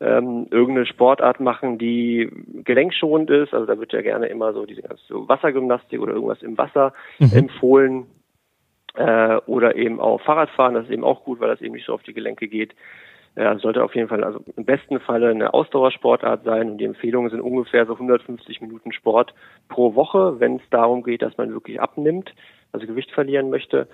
ähm, 0.00 0.46
irgendeine 0.50 0.86
Sportart 0.86 1.40
machen, 1.40 1.78
die 1.78 2.30
gelenkschonend 2.64 3.30
ist. 3.30 3.52
Also 3.52 3.66
da 3.66 3.78
wird 3.78 3.92
ja 3.92 4.00
gerne 4.00 4.26
immer 4.26 4.52
so 4.52 4.64
diese 4.64 4.82
ganze 4.82 5.02
so 5.06 5.28
Wassergymnastik 5.28 6.00
oder 6.00 6.14
irgendwas 6.14 6.42
im 6.42 6.56
Wasser 6.56 6.94
mhm. 7.18 7.32
empfohlen. 7.34 8.06
Äh, 8.94 9.36
oder 9.46 9.76
eben 9.76 10.00
auch 10.00 10.20
Fahrradfahren, 10.22 10.74
das 10.74 10.86
ist 10.86 10.90
eben 10.90 11.04
auch 11.04 11.22
gut, 11.22 11.38
weil 11.38 11.48
das 11.48 11.60
eben 11.60 11.74
nicht 11.74 11.86
so 11.86 11.94
auf 11.94 12.02
die 12.02 12.14
Gelenke 12.14 12.48
geht. 12.48 12.74
Ja, 13.36 13.56
sollte 13.58 13.84
auf 13.84 13.94
jeden 13.94 14.08
Fall 14.08 14.24
also 14.24 14.40
im 14.56 14.64
besten 14.64 14.98
Falle 14.98 15.30
eine 15.30 15.54
Ausdauersportart 15.54 16.42
sein 16.42 16.70
und 16.70 16.78
die 16.78 16.84
Empfehlungen 16.84 17.30
sind 17.30 17.40
ungefähr 17.40 17.86
so 17.86 17.92
150 17.92 18.60
Minuten 18.60 18.92
Sport 18.92 19.32
pro 19.68 19.94
Woche, 19.94 20.40
wenn 20.40 20.56
es 20.56 20.62
darum 20.70 21.04
geht, 21.04 21.22
dass 21.22 21.38
man 21.38 21.52
wirklich 21.52 21.80
abnimmt, 21.80 22.34
also 22.72 22.88
Gewicht 22.88 23.12
verlieren 23.12 23.48
möchte 23.48 23.86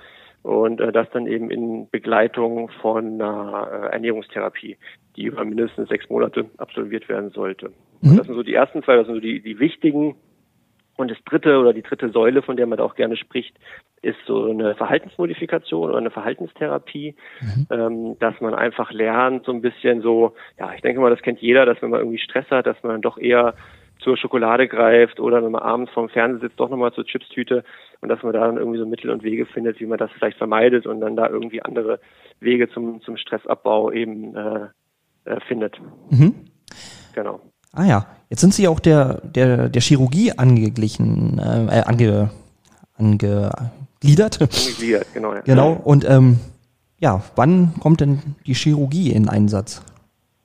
und 0.42 0.80
äh, 0.80 0.92
das 0.92 1.08
dann 1.10 1.26
eben 1.26 1.50
in 1.50 1.88
Begleitung 1.90 2.70
von 2.80 3.20
einer 3.20 3.68
äh, 3.70 3.92
Ernährungstherapie, 3.92 4.76
die 5.16 5.24
über 5.24 5.44
mindestens 5.44 5.88
sechs 5.88 6.08
Monate 6.08 6.46
absolviert 6.58 7.08
werden 7.08 7.30
sollte. 7.30 7.72
Mhm. 8.00 8.16
Das 8.16 8.26
sind 8.26 8.36
so 8.36 8.42
die 8.42 8.54
ersten 8.54 8.82
zwei, 8.82 8.96
das 8.96 9.06
sind 9.06 9.16
so 9.16 9.20
die, 9.20 9.40
die 9.40 9.58
wichtigen 9.58 10.16
und 10.96 11.10
das 11.10 11.18
dritte 11.24 11.58
oder 11.58 11.72
die 11.72 11.82
dritte 11.82 12.10
Säule, 12.10 12.42
von 12.42 12.56
der 12.56 12.66
man 12.66 12.78
da 12.78 12.84
auch 12.84 12.94
gerne 12.94 13.16
spricht, 13.16 13.58
ist 14.02 14.18
so 14.26 14.48
eine 14.48 14.74
Verhaltensmodifikation 14.74 15.90
oder 15.90 15.98
eine 15.98 16.10
Verhaltenstherapie, 16.10 17.14
mhm. 17.40 17.66
ähm, 17.70 18.18
dass 18.18 18.40
man 18.40 18.54
einfach 18.54 18.92
lernt, 18.92 19.44
so 19.44 19.52
ein 19.52 19.62
bisschen 19.62 20.00
so, 20.00 20.34
ja, 20.58 20.72
ich 20.74 20.80
denke 20.80 21.00
mal, 21.00 21.10
das 21.10 21.22
kennt 21.22 21.40
jeder, 21.40 21.66
dass 21.66 21.80
wenn 21.82 21.90
man 21.90 22.00
irgendwie 22.00 22.18
Stress 22.18 22.48
hat, 22.50 22.66
dass 22.66 22.82
man 22.82 23.02
doch 23.02 23.18
eher 23.18 23.54
zur 23.98 24.16
Schokolade 24.16 24.68
greift 24.68 25.20
oder 25.20 25.42
wenn 25.42 25.52
man 25.52 25.62
abends 25.62 25.90
vorm 25.92 26.08
Fernseher 26.08 26.48
sitzt, 26.48 26.60
doch 26.60 26.68
nochmal 26.68 26.92
zur 26.92 27.04
Chipstüte 27.04 27.64
und 28.00 28.08
dass 28.08 28.22
man 28.22 28.32
da 28.32 28.46
dann 28.46 28.56
irgendwie 28.56 28.78
so 28.78 28.86
Mittel 28.86 29.10
und 29.10 29.22
Wege 29.22 29.46
findet, 29.46 29.80
wie 29.80 29.86
man 29.86 29.98
das 29.98 30.10
vielleicht 30.12 30.38
vermeidet 30.38 30.86
und 30.86 31.00
dann 31.00 31.16
da 31.16 31.28
irgendwie 31.28 31.62
andere 31.62 31.98
Wege 32.40 32.68
zum, 32.68 33.00
zum 33.02 33.16
Stressabbau 33.16 33.90
eben 33.90 34.36
äh, 34.36 34.66
äh, 35.24 35.40
findet. 35.48 35.80
Mhm. 36.10 36.34
Genau. 37.14 37.40
Ah 37.72 37.84
ja, 37.84 38.06
jetzt 38.30 38.40
sind 38.40 38.54
Sie 38.54 38.68
auch 38.68 38.80
der, 38.80 39.20
der, 39.22 39.68
der 39.68 39.82
Chirurgie 39.82 40.32
angeglichen, 40.32 41.38
äh, 41.38 41.82
ange, 41.84 42.30
angegliedert. 42.96 44.40
Angegliedert, 44.40 45.06
genau. 45.12 45.34
Ja. 45.34 45.40
Genau, 45.40 45.72
und 45.72 46.08
ähm, 46.08 46.38
ja, 46.98 47.22
wann 47.34 47.74
kommt 47.80 48.00
denn 48.00 48.20
die 48.46 48.54
Chirurgie 48.54 49.12
in 49.12 49.28
Einsatz? 49.28 49.82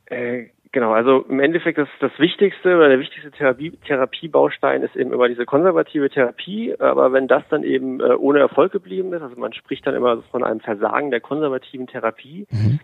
Äh, 0.08 0.48
genau, 0.72 0.92
also 0.92 1.26
im 1.30 1.40
Endeffekt 1.40 1.78
das, 1.78 1.90
das 2.00 2.12
Wichtigste 2.18 2.76
oder 2.76 2.90
der 2.90 3.00
wichtigste 3.00 3.32
Therapie, 3.32 3.72
Therapiebaustein 3.86 4.84
ist 4.84 4.96
eben 4.96 5.14
immer 5.14 5.28
diese 5.28 5.46
konservative 5.46 6.10
Therapie, 6.10 6.76
aber 6.80 7.14
wenn 7.14 7.28
das 7.28 7.44
dann 7.50 7.64
eben 7.64 8.00
äh, 8.00 8.14
ohne 8.14 8.40
Erfolg 8.40 8.72
geblieben 8.72 9.14
ist, 9.14 9.22
also 9.22 9.36
man 9.36 9.54
spricht 9.54 9.86
dann 9.88 9.96
immer 9.96 10.22
von 10.32 10.44
einem 10.44 10.60
Versagen 10.60 11.12
der 11.12 11.22
konservativen 11.22 11.88
Therapie, 11.88 12.48
mhm 12.52 12.80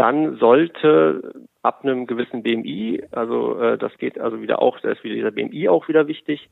dann 0.00 0.36
sollte 0.36 1.44
ab 1.62 1.80
einem 1.82 2.06
gewissen 2.06 2.42
BMI, 2.42 3.02
also 3.10 3.60
äh, 3.60 3.76
das 3.76 3.96
geht 3.98 4.18
also 4.18 4.40
wieder 4.40 4.62
auch, 4.62 4.80
da 4.80 4.90
ist 4.90 5.04
wieder 5.04 5.14
dieser 5.14 5.30
BMI 5.30 5.68
auch 5.68 5.88
wieder 5.88 6.06
wichtig. 6.06 6.48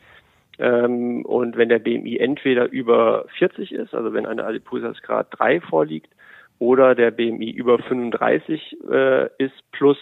Ähm, 0.58 1.24
und 1.24 1.56
wenn 1.56 1.70
der 1.70 1.78
BMI 1.78 2.18
entweder 2.18 2.70
über 2.70 3.24
40 3.38 3.72
ist, 3.72 3.94
also 3.94 4.12
wenn 4.12 4.26
eine 4.26 4.44
Adipositas-Grad 4.44 5.28
3 5.30 5.62
vorliegt, 5.62 6.12
oder 6.58 6.94
der 6.94 7.12
BMI 7.12 7.50
über 7.50 7.78
35 7.78 8.76
äh, 8.90 9.28
ist 9.38 9.54
plus 9.72 9.96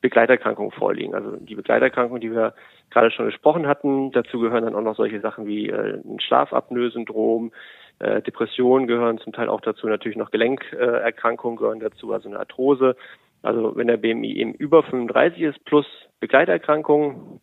Begleiterkrankungen 0.00 0.72
vorliegen. 0.72 1.14
Also 1.14 1.36
die 1.36 1.54
Begleiterkrankungen, 1.54 2.20
die 2.20 2.32
wir 2.32 2.54
gerade 2.90 3.10
schon 3.10 3.26
gesprochen 3.26 3.66
hatten, 3.66 4.12
dazu 4.12 4.40
gehören 4.40 4.64
dann 4.64 4.74
auch 4.74 4.82
noch 4.82 4.96
solche 4.96 5.20
Sachen 5.20 5.46
wie 5.46 5.68
äh, 5.68 6.00
ein 6.04 6.20
Schlafapnoe-Syndrom, 6.20 7.52
äh, 7.98 8.22
Depressionen 8.22 8.86
gehören 8.86 9.18
zum 9.18 9.32
Teil 9.32 9.48
auch 9.48 9.60
dazu, 9.60 9.86
natürlich 9.86 10.16
noch 10.16 10.30
Gelenkerkrankungen 10.30 11.58
gehören 11.58 11.80
dazu, 11.80 12.12
also 12.12 12.28
eine 12.28 12.38
Arthrose. 12.38 12.96
Also 13.42 13.76
wenn 13.76 13.86
der 13.86 13.98
BMI 13.98 14.36
eben 14.36 14.54
über 14.54 14.82
35 14.82 15.40
ist 15.42 15.64
plus 15.64 15.86
Begleiterkrankungen 16.18 17.40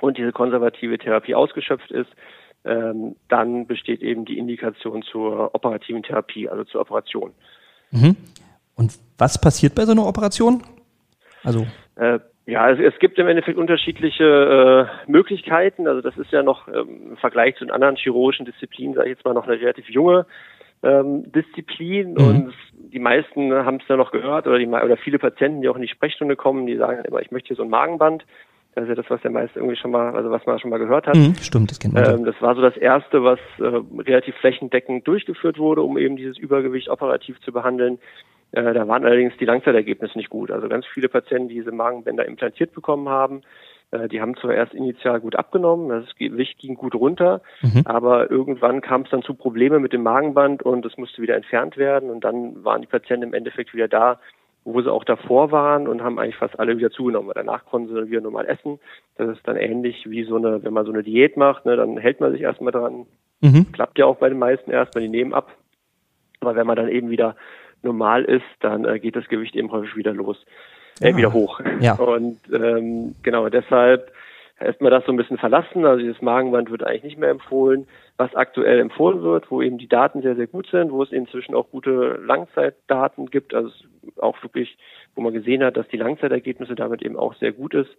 und 0.00 0.18
diese 0.18 0.32
konservative 0.32 0.98
Therapie 0.98 1.34
ausgeschöpft 1.34 1.90
ist, 1.90 2.10
ähm, 2.64 3.16
dann 3.28 3.66
besteht 3.66 4.02
eben 4.02 4.24
die 4.24 4.38
Indikation 4.38 5.02
zur 5.02 5.54
operativen 5.54 6.02
Therapie, 6.02 6.48
also 6.48 6.64
zur 6.64 6.82
Operation. 6.82 7.32
Mhm. 7.90 8.16
Und 8.76 8.98
was 9.18 9.40
passiert 9.40 9.74
bei 9.74 9.84
so 9.84 9.92
einer 9.92 10.06
Operation? 10.06 10.62
Also 11.44 11.66
äh, 11.96 12.18
ja, 12.46 12.70
es, 12.70 12.78
es, 12.80 12.98
gibt 12.98 13.18
im 13.18 13.28
Endeffekt 13.28 13.58
unterschiedliche 13.58 14.88
äh, 15.06 15.10
Möglichkeiten. 15.10 15.86
Also 15.86 16.00
das 16.00 16.16
ist 16.18 16.32
ja 16.32 16.42
noch 16.42 16.66
ähm, 16.68 17.10
im 17.10 17.16
Vergleich 17.16 17.56
zu 17.56 17.64
den 17.64 17.70
anderen 17.70 17.96
chirurgischen 17.96 18.46
Disziplinen, 18.46 18.94
sage 18.94 19.10
ich 19.10 19.16
jetzt 19.16 19.24
mal, 19.24 19.34
noch 19.34 19.46
eine 19.46 19.60
relativ 19.60 19.88
junge 19.88 20.26
ähm, 20.82 21.30
Disziplin. 21.30 22.14
Mhm. 22.14 22.16
Und 22.16 22.54
die 22.92 22.98
meisten 22.98 23.52
haben 23.52 23.76
es 23.76 23.88
ja 23.88 23.96
noch 23.96 24.10
gehört 24.10 24.46
oder, 24.46 24.58
die, 24.58 24.66
oder 24.66 24.96
viele 24.96 25.18
Patienten, 25.18 25.62
die 25.62 25.68
auch 25.68 25.76
in 25.76 25.82
die 25.82 25.88
Sprechstunde 25.88 26.36
kommen, 26.36 26.66
die 26.66 26.76
sagen 26.76 27.04
immer, 27.04 27.20
ich 27.20 27.30
möchte 27.30 27.48
hier 27.48 27.56
so 27.56 27.62
ein 27.62 27.70
Magenband. 27.70 28.24
Das 28.74 28.84
ist 28.84 28.88
ja 28.88 28.94
das, 28.94 29.10
was 29.10 29.20
der 29.20 29.32
meiste 29.32 29.58
irgendwie 29.58 29.76
schon 29.76 29.90
mal, 29.90 30.14
also 30.14 30.30
was 30.30 30.46
man 30.46 30.58
schon 30.60 30.70
mal 30.70 30.78
gehört 30.78 31.08
hat. 31.08 31.16
Mhm, 31.16 31.34
stimmt, 31.34 31.72
das 31.72 31.80
kennt 31.80 31.94
man. 31.94 32.20
Ähm, 32.20 32.24
das 32.24 32.40
war 32.40 32.54
so 32.54 32.62
das 32.62 32.76
erste, 32.76 33.24
was 33.24 33.40
äh, 33.58 34.02
relativ 34.02 34.36
flächendeckend 34.36 35.06
durchgeführt 35.08 35.58
wurde, 35.58 35.82
um 35.82 35.98
eben 35.98 36.16
dieses 36.16 36.38
Übergewicht 36.38 36.88
operativ 36.88 37.40
zu 37.40 37.52
behandeln. 37.52 37.98
Äh, 38.52 38.74
da 38.74 38.88
waren 38.88 39.04
allerdings 39.04 39.36
die 39.38 39.44
Langzeitergebnisse 39.44 40.18
nicht 40.18 40.30
gut. 40.30 40.50
Also 40.50 40.68
ganz 40.68 40.86
viele 40.86 41.08
Patienten, 41.08 41.48
die 41.48 41.54
diese 41.54 41.72
Magenbänder 41.72 42.26
implantiert 42.26 42.72
bekommen 42.72 43.08
haben, 43.08 43.42
äh, 43.90 44.08
die 44.08 44.20
haben 44.20 44.36
zwar 44.36 44.54
erst 44.54 44.74
initial 44.74 45.20
gut 45.20 45.36
abgenommen, 45.36 45.88
das 45.88 46.14
Gewicht 46.16 46.58
ging 46.58 46.74
gut 46.74 46.94
runter, 46.94 47.42
mhm. 47.62 47.82
aber 47.84 48.30
irgendwann 48.30 48.80
kam 48.80 49.02
es 49.02 49.10
dann 49.10 49.22
zu 49.22 49.34
Problemen 49.34 49.82
mit 49.82 49.92
dem 49.92 50.02
Magenband 50.02 50.62
und 50.62 50.84
es 50.86 50.96
musste 50.96 51.22
wieder 51.22 51.36
entfernt 51.36 51.76
werden 51.76 52.10
und 52.10 52.24
dann 52.24 52.64
waren 52.64 52.80
die 52.80 52.86
Patienten 52.86 53.28
im 53.28 53.34
Endeffekt 53.34 53.74
wieder 53.74 53.88
da, 53.88 54.20
wo 54.64 54.80
sie 54.82 54.92
auch 54.92 55.04
davor 55.04 55.50
waren 55.52 55.88
und 55.88 56.02
haben 56.02 56.18
eigentlich 56.18 56.36
fast 56.36 56.58
alle 56.60 56.76
wieder 56.76 56.90
zugenommen. 56.90 57.32
Danach 57.34 57.64
konnten 57.64 57.88
sie 57.88 57.94
dann 57.94 58.10
wieder 58.10 58.20
normal 58.20 58.46
essen. 58.46 58.78
Das 59.16 59.30
ist 59.30 59.46
dann 59.48 59.56
ähnlich 59.56 60.08
wie 60.08 60.24
so 60.24 60.36
eine, 60.36 60.62
wenn 60.62 60.74
man 60.74 60.84
so 60.84 60.92
eine 60.92 61.02
Diät 61.02 61.36
macht, 61.36 61.64
ne, 61.64 61.76
dann 61.76 61.96
hält 61.96 62.20
man 62.20 62.32
sich 62.32 62.42
erstmal 62.42 62.72
dran. 62.72 63.06
Mhm. 63.40 63.72
Klappt 63.72 63.98
ja 63.98 64.04
auch 64.04 64.16
bei 64.16 64.28
den 64.28 64.38
meisten 64.38 64.70
erstmal, 64.70 65.02
die 65.02 65.08
nehmen 65.08 65.32
ab. 65.32 65.56
Aber 66.40 66.56
wenn 66.56 66.66
man 66.66 66.76
dann 66.76 66.88
eben 66.88 67.10
wieder 67.10 67.36
normal 67.82 68.24
ist, 68.24 68.44
dann 68.60 68.84
äh, 68.84 68.98
geht 68.98 69.16
das 69.16 69.28
Gewicht 69.28 69.56
eben 69.56 69.70
häufig 69.70 69.96
wieder 69.96 70.12
los, 70.12 70.44
äh, 71.00 71.10
ja. 71.10 71.16
wieder 71.16 71.32
hoch. 71.32 71.60
Ja. 71.80 71.94
Und 71.94 72.38
ähm, 72.52 73.14
genau 73.22 73.48
deshalb 73.48 74.12
erstmal 74.60 74.90
das 74.90 75.04
so 75.06 75.12
ein 75.12 75.16
bisschen 75.16 75.38
verlassen. 75.38 75.84
Also 75.84 76.00
dieses 76.00 76.22
Magenband 76.22 76.70
wird 76.70 76.84
eigentlich 76.84 77.04
nicht 77.04 77.18
mehr 77.18 77.30
empfohlen. 77.30 77.86
Was 78.16 78.34
aktuell 78.34 78.78
empfohlen 78.78 79.22
wird, 79.22 79.50
wo 79.50 79.62
eben 79.62 79.78
die 79.78 79.88
Daten 79.88 80.22
sehr, 80.22 80.36
sehr 80.36 80.46
gut 80.46 80.68
sind, 80.70 80.92
wo 80.92 81.02
es 81.02 81.10
inzwischen 81.10 81.54
auch 81.54 81.70
gute 81.70 82.20
Langzeitdaten 82.24 83.30
gibt, 83.30 83.54
also 83.54 83.70
auch 84.18 84.40
wirklich, 84.42 84.76
wo 85.14 85.22
man 85.22 85.32
gesehen 85.32 85.64
hat, 85.64 85.76
dass 85.76 85.88
die 85.88 85.96
Langzeitergebnisse 85.96 86.74
damit 86.74 87.02
eben 87.02 87.16
auch 87.16 87.34
sehr 87.36 87.52
gut 87.52 87.74
ist, 87.74 87.90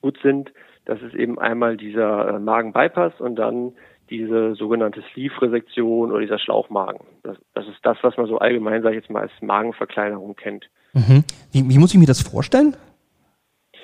gut 0.00 0.18
sind. 0.22 0.52
Das 0.84 1.02
ist 1.02 1.14
eben 1.14 1.38
einmal 1.38 1.76
dieser 1.76 2.28
äh, 2.28 2.38
Magenbypass 2.38 3.20
und 3.20 3.36
dann 3.36 3.72
diese 4.10 4.54
sogenannte 4.54 5.02
Sleeve-Resektion 5.12 6.10
oder 6.10 6.20
dieser 6.20 6.38
Schlauchmagen. 6.38 7.00
Das, 7.22 7.36
das, 7.54 7.66
ist 7.66 7.78
das, 7.82 7.98
was 8.02 8.16
man 8.16 8.26
so 8.26 8.38
allgemein, 8.38 8.82
sage 8.82 8.96
ich 8.96 9.02
jetzt 9.02 9.10
mal, 9.10 9.22
als 9.22 9.32
Magenverkleinerung 9.40 10.36
kennt. 10.36 10.68
Mhm. 10.94 11.24
Wie, 11.52 11.68
wie, 11.68 11.78
muss 11.78 11.94
ich 11.94 12.00
mir 12.00 12.06
das 12.06 12.22
vorstellen? 12.22 12.76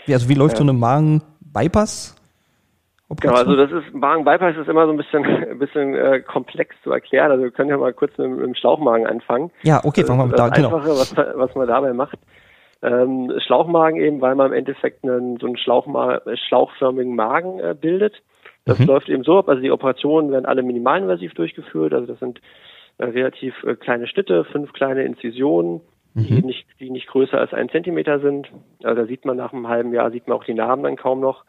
Wie, 0.07 0.15
also 0.15 0.29
wie 0.29 0.35
läuft 0.35 0.55
ja. 0.55 0.59
so 0.59 0.65
eine 0.65 0.73
Magen-Bypass? 0.73 2.17
Genau, 3.21 3.35
also 3.35 3.55
das 3.55 3.71
ist 3.71 3.95
Magen-Bypass 3.95 4.57
ist 4.57 4.69
immer 4.69 4.87
so 4.87 4.93
ein 4.93 4.97
bisschen, 4.97 5.25
ein 5.51 5.59
bisschen 5.59 5.95
äh, 5.95 6.21
komplex 6.21 6.75
zu 6.83 6.91
erklären. 6.91 7.31
Also 7.31 7.45
wir 7.45 7.51
können 7.51 7.71
ja 7.71 7.77
mal 7.77 7.93
kurz 7.93 8.17
mit, 8.19 8.31
mit 8.31 8.47
dem 8.47 8.55
Schlauchmagen 8.55 9.07
anfangen. 9.07 9.51
Ja, 9.63 9.85
okay, 9.85 10.05
fangen 10.05 10.21
wir 10.21 10.27
mit 10.27 10.39
da, 10.39 10.49
genau. 10.49 10.77
Einfache, 10.77 10.91
was, 10.91 11.17
was 11.17 11.55
man 11.55 11.69
dabei 11.69 11.93
macht. 11.93 12.19
Ähm, 12.83 13.33
Schlauchmagen 13.47 14.01
eben, 14.01 14.21
weil 14.21 14.35
man 14.35 14.49
im 14.49 14.53
Endeffekt 14.53 15.05
einen, 15.05 15.39
so 15.39 15.47
einen 15.47 15.57
Schlauchma 15.57 16.21
schlauchförmigen 16.49 17.15
Magen 17.15 17.61
äh, 17.61 17.75
bildet. 17.79 18.23
Das 18.65 18.79
mhm. 18.79 18.87
läuft 18.87 19.09
eben 19.09 19.25
so 19.25 19.39
ab, 19.39 19.49
also 19.49 19.61
die 19.61 19.71
Operationen 19.71 20.31
werden 20.31 20.47
alle 20.47 20.63
minimalinvasiv 20.63 21.35
durchgeführt, 21.35 21.93
also 21.93 22.07
das 22.07 22.19
sind 22.19 22.41
äh, 22.99 23.05
relativ 23.05 23.63
äh, 23.65 23.75
kleine 23.75 24.07
Schnitte, 24.07 24.45
fünf 24.45 24.73
kleine 24.73 25.05
Inzisionen, 25.05 25.81
mhm. 26.15 26.27
die 26.27 26.43
nicht, 26.43 26.67
die 26.81 26.91
nicht 26.91 27.09
größer 27.09 27.39
als 27.39 27.53
ein 27.53 27.69
Zentimeter 27.69 28.21
sind. 28.21 28.51
Also 28.83 29.03
da 29.03 29.07
sieht 29.07 29.25
man 29.25 29.37
nach 29.37 29.53
einem 29.53 29.69
halben 29.69 29.93
Jahr, 29.93 30.11
sieht 30.11 30.29
man 30.29 30.39
auch 30.39 30.45
die 30.45 30.55
Narben 30.55 30.83
dann 30.83 30.97
kaum 30.97 31.21
noch. 31.21 31.45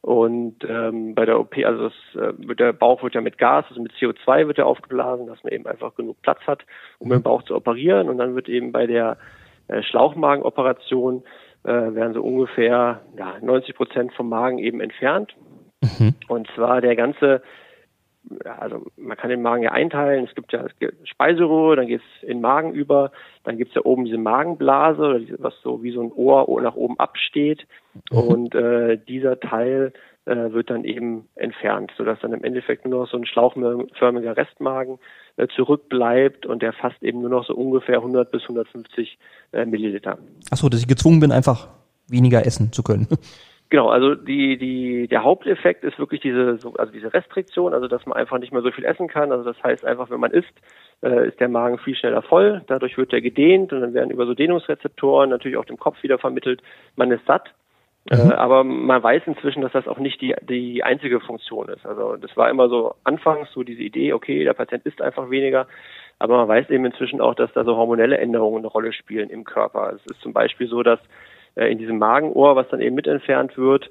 Und 0.00 0.58
ähm, 0.68 1.16
bei 1.16 1.24
der 1.24 1.40
OP, 1.40 1.56
also 1.64 1.88
das, 1.88 2.38
äh, 2.38 2.54
der 2.54 2.72
Bauch 2.72 3.02
wird 3.02 3.14
ja 3.14 3.20
mit 3.20 3.38
Gas, 3.38 3.64
also 3.68 3.82
mit 3.82 3.92
CO2 3.94 4.46
wird 4.46 4.58
er 4.58 4.66
aufgeblasen, 4.66 5.26
dass 5.26 5.42
man 5.42 5.52
eben 5.52 5.66
einfach 5.66 5.96
genug 5.96 6.22
Platz 6.22 6.40
hat, 6.46 6.64
um 6.98 7.10
den 7.10 7.22
Bauch 7.22 7.42
zu 7.42 7.56
operieren. 7.56 8.08
Und 8.08 8.18
dann 8.18 8.36
wird 8.36 8.48
eben 8.48 8.70
bei 8.70 8.86
der 8.86 9.18
äh, 9.66 9.82
Schlauchmagenoperation 9.82 11.24
äh, 11.64 11.68
werden 11.68 12.14
so 12.14 12.22
ungefähr 12.22 13.00
ja, 13.18 13.34
90 13.40 13.74
Prozent 13.74 14.12
vom 14.14 14.28
Magen 14.28 14.58
eben 14.58 14.80
entfernt. 14.80 15.34
Mhm. 15.82 16.14
Und 16.28 16.48
zwar 16.54 16.80
der 16.80 16.96
ganze, 16.96 17.42
also 18.44 18.86
man 18.96 19.16
kann 19.16 19.30
den 19.30 19.42
Magen 19.42 19.62
ja 19.62 19.72
einteilen. 19.72 20.24
Es 20.24 20.34
gibt 20.34 20.52
ja 20.52 20.64
Speiseröhre, 21.04 21.76
dann 21.76 21.86
geht 21.86 22.00
es 22.00 22.22
in 22.22 22.38
den 22.38 22.40
Magen 22.40 22.72
über, 22.72 23.12
dann 23.44 23.56
gibt 23.56 23.70
es 23.70 23.74
ja 23.76 23.82
oben 23.84 24.04
diese 24.04 24.18
Magenblase, 24.18 25.26
was 25.38 25.54
so 25.62 25.82
wie 25.82 25.92
so 25.92 26.02
ein 26.02 26.12
Ohr 26.12 26.60
nach 26.62 26.74
oben 26.74 26.98
absteht. 26.98 27.66
Mhm. 28.10 28.18
Und 28.18 28.54
äh, 28.54 28.98
dieser 28.98 29.38
Teil 29.40 29.92
äh, 30.26 30.52
wird 30.52 30.70
dann 30.70 30.84
eben 30.84 31.28
entfernt, 31.36 31.92
sodass 31.96 32.18
dann 32.20 32.32
im 32.32 32.42
Endeffekt 32.42 32.84
nur 32.84 33.02
noch 33.02 33.08
so 33.08 33.16
ein 33.16 33.26
schlauchförmiger 33.26 34.36
Restmagen 34.36 34.98
äh, 35.36 35.46
zurückbleibt 35.54 36.46
und 36.46 36.62
der 36.62 36.72
fasst 36.72 37.00
eben 37.02 37.20
nur 37.20 37.30
noch 37.30 37.46
so 37.46 37.54
ungefähr 37.54 37.98
100 37.98 38.30
bis 38.30 38.42
150 38.42 39.18
äh, 39.52 39.64
Milliliter. 39.64 40.18
Achso, 40.50 40.68
dass 40.68 40.80
ich 40.80 40.88
gezwungen 40.88 41.20
bin, 41.20 41.30
einfach 41.30 41.68
weniger 42.08 42.44
essen 42.44 42.72
zu 42.72 42.82
können. 42.82 43.06
Genau, 43.68 43.88
also 43.88 44.14
die, 44.14 44.56
die, 44.58 45.08
der 45.08 45.24
Haupteffekt 45.24 45.82
ist 45.82 45.98
wirklich 45.98 46.20
diese, 46.20 46.58
also 46.78 46.92
diese 46.92 47.12
Restriktion, 47.12 47.74
also 47.74 47.88
dass 47.88 48.06
man 48.06 48.16
einfach 48.16 48.38
nicht 48.38 48.52
mehr 48.52 48.62
so 48.62 48.70
viel 48.70 48.84
essen 48.84 49.08
kann. 49.08 49.32
Also 49.32 49.44
das 49.44 49.60
heißt 49.62 49.84
einfach, 49.84 50.08
wenn 50.08 50.20
man 50.20 50.30
isst, 50.30 50.52
äh, 51.02 51.28
ist 51.28 51.40
der 51.40 51.48
Magen 51.48 51.78
viel 51.78 51.96
schneller 51.96 52.22
voll, 52.22 52.62
dadurch 52.68 52.96
wird 52.96 53.12
er 53.12 53.20
gedehnt 53.20 53.72
und 53.72 53.80
dann 53.80 53.92
werden 53.92 54.12
über 54.12 54.24
so 54.24 54.34
Dehnungsrezeptoren 54.34 55.30
natürlich 55.30 55.56
auch 55.56 55.64
dem 55.64 55.78
Kopf 55.78 56.00
wieder 56.04 56.18
vermittelt, 56.18 56.62
man 56.94 57.10
ist 57.10 57.26
satt. 57.26 57.54
Äh, 58.08 58.16
mhm. 58.16 58.30
Äh, 58.30 58.34
aber 58.34 58.62
man 58.62 59.02
weiß 59.02 59.22
inzwischen, 59.26 59.62
dass 59.62 59.72
das 59.72 59.88
auch 59.88 59.98
nicht 59.98 60.20
die, 60.20 60.36
die 60.48 60.84
einzige 60.84 61.18
Funktion 61.18 61.68
ist. 61.68 61.84
Also 61.84 62.16
das 62.16 62.36
war 62.36 62.48
immer 62.48 62.68
so 62.68 62.94
anfangs 63.02 63.50
so 63.52 63.64
diese 63.64 63.82
Idee, 63.82 64.12
okay, 64.12 64.44
der 64.44 64.54
Patient 64.54 64.86
isst 64.86 65.02
einfach 65.02 65.28
weniger. 65.28 65.66
Aber 66.20 66.36
man 66.36 66.48
weiß 66.48 66.70
eben 66.70 66.84
inzwischen 66.84 67.20
auch, 67.20 67.34
dass 67.34 67.52
da 67.52 67.64
so 67.64 67.76
hormonelle 67.76 68.16
Änderungen 68.18 68.58
eine 68.58 68.68
Rolle 68.68 68.92
spielen 68.92 69.28
im 69.28 69.42
Körper. 69.44 69.92
Es 69.94 70.06
ist 70.12 70.20
zum 70.22 70.32
Beispiel 70.32 70.68
so, 70.68 70.82
dass 70.82 71.00
äh, 71.56 71.70
in 71.70 71.78
diesem 71.78 71.98
Magenohr, 71.98 72.54
was 72.56 72.68
dann 72.68 72.80
eben 72.80 72.94
mit 72.94 73.06
entfernt 73.06 73.58
wird, 73.58 73.90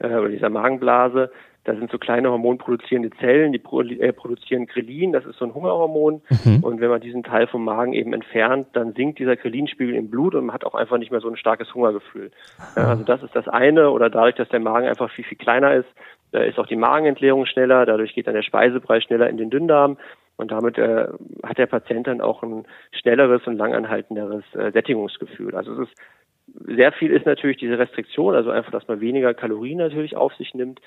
äh, 0.00 0.08
oder 0.08 0.28
dieser 0.28 0.50
Magenblase, 0.50 1.30
da 1.64 1.76
sind 1.76 1.92
so 1.92 1.98
kleine 1.98 2.30
hormonproduzierende 2.30 3.10
Zellen, 3.20 3.52
die 3.52 3.58
pro, 3.58 3.82
äh, 3.82 4.12
produzieren 4.12 4.66
Grelin, 4.66 5.12
das 5.12 5.24
ist 5.24 5.38
so 5.38 5.44
ein 5.44 5.54
Hungerhormon. 5.54 6.22
Mhm. 6.44 6.64
Und 6.64 6.80
wenn 6.80 6.90
man 6.90 7.00
diesen 7.00 7.22
Teil 7.22 7.46
vom 7.46 7.64
Magen 7.64 7.92
eben 7.92 8.12
entfernt, 8.12 8.66
dann 8.72 8.94
sinkt 8.94 9.20
dieser 9.20 9.36
Grelinspiegel 9.36 9.94
im 9.94 10.10
Blut 10.10 10.34
und 10.34 10.46
man 10.46 10.54
hat 10.54 10.64
auch 10.64 10.74
einfach 10.74 10.98
nicht 10.98 11.12
mehr 11.12 11.20
so 11.20 11.28
ein 11.28 11.36
starkes 11.36 11.72
Hungergefühl. 11.72 12.32
Ja, 12.76 12.88
also 12.88 13.04
das 13.04 13.22
ist 13.22 13.36
das 13.36 13.46
eine. 13.46 13.90
Oder 13.90 14.10
dadurch, 14.10 14.34
dass 14.34 14.48
der 14.48 14.58
Magen 14.58 14.88
einfach 14.88 15.10
viel, 15.12 15.24
viel 15.24 15.38
kleiner 15.38 15.74
ist, 15.74 15.88
äh, 16.32 16.48
ist 16.48 16.58
auch 16.58 16.66
die 16.66 16.76
Magenentleerung 16.76 17.46
schneller, 17.46 17.86
dadurch 17.86 18.12
geht 18.14 18.26
dann 18.26 18.34
der 18.34 18.42
Speisebrei 18.42 19.00
schneller 19.00 19.28
in 19.28 19.36
den 19.36 19.50
Dünndarm. 19.50 19.98
Und 20.36 20.50
damit 20.50 20.78
äh, 20.78 21.06
hat 21.44 21.58
der 21.58 21.66
Patient 21.66 22.08
dann 22.08 22.20
auch 22.20 22.42
ein 22.42 22.64
schnelleres 22.90 23.46
und 23.46 23.56
langanhaltenderes 23.56 24.42
äh, 24.54 24.72
Sättigungsgefühl. 24.72 25.54
Also 25.54 25.74
es 25.74 25.88
ist 25.88 25.98
sehr 26.46 26.92
viel 26.92 27.10
ist 27.10 27.26
natürlich 27.26 27.58
diese 27.58 27.78
Restriktion, 27.78 28.34
also 28.34 28.50
einfach, 28.50 28.72
dass 28.72 28.88
man 28.88 29.00
weniger 29.00 29.34
Kalorien 29.34 29.78
natürlich 29.78 30.16
auf 30.16 30.34
sich 30.34 30.54
nimmt, 30.54 30.80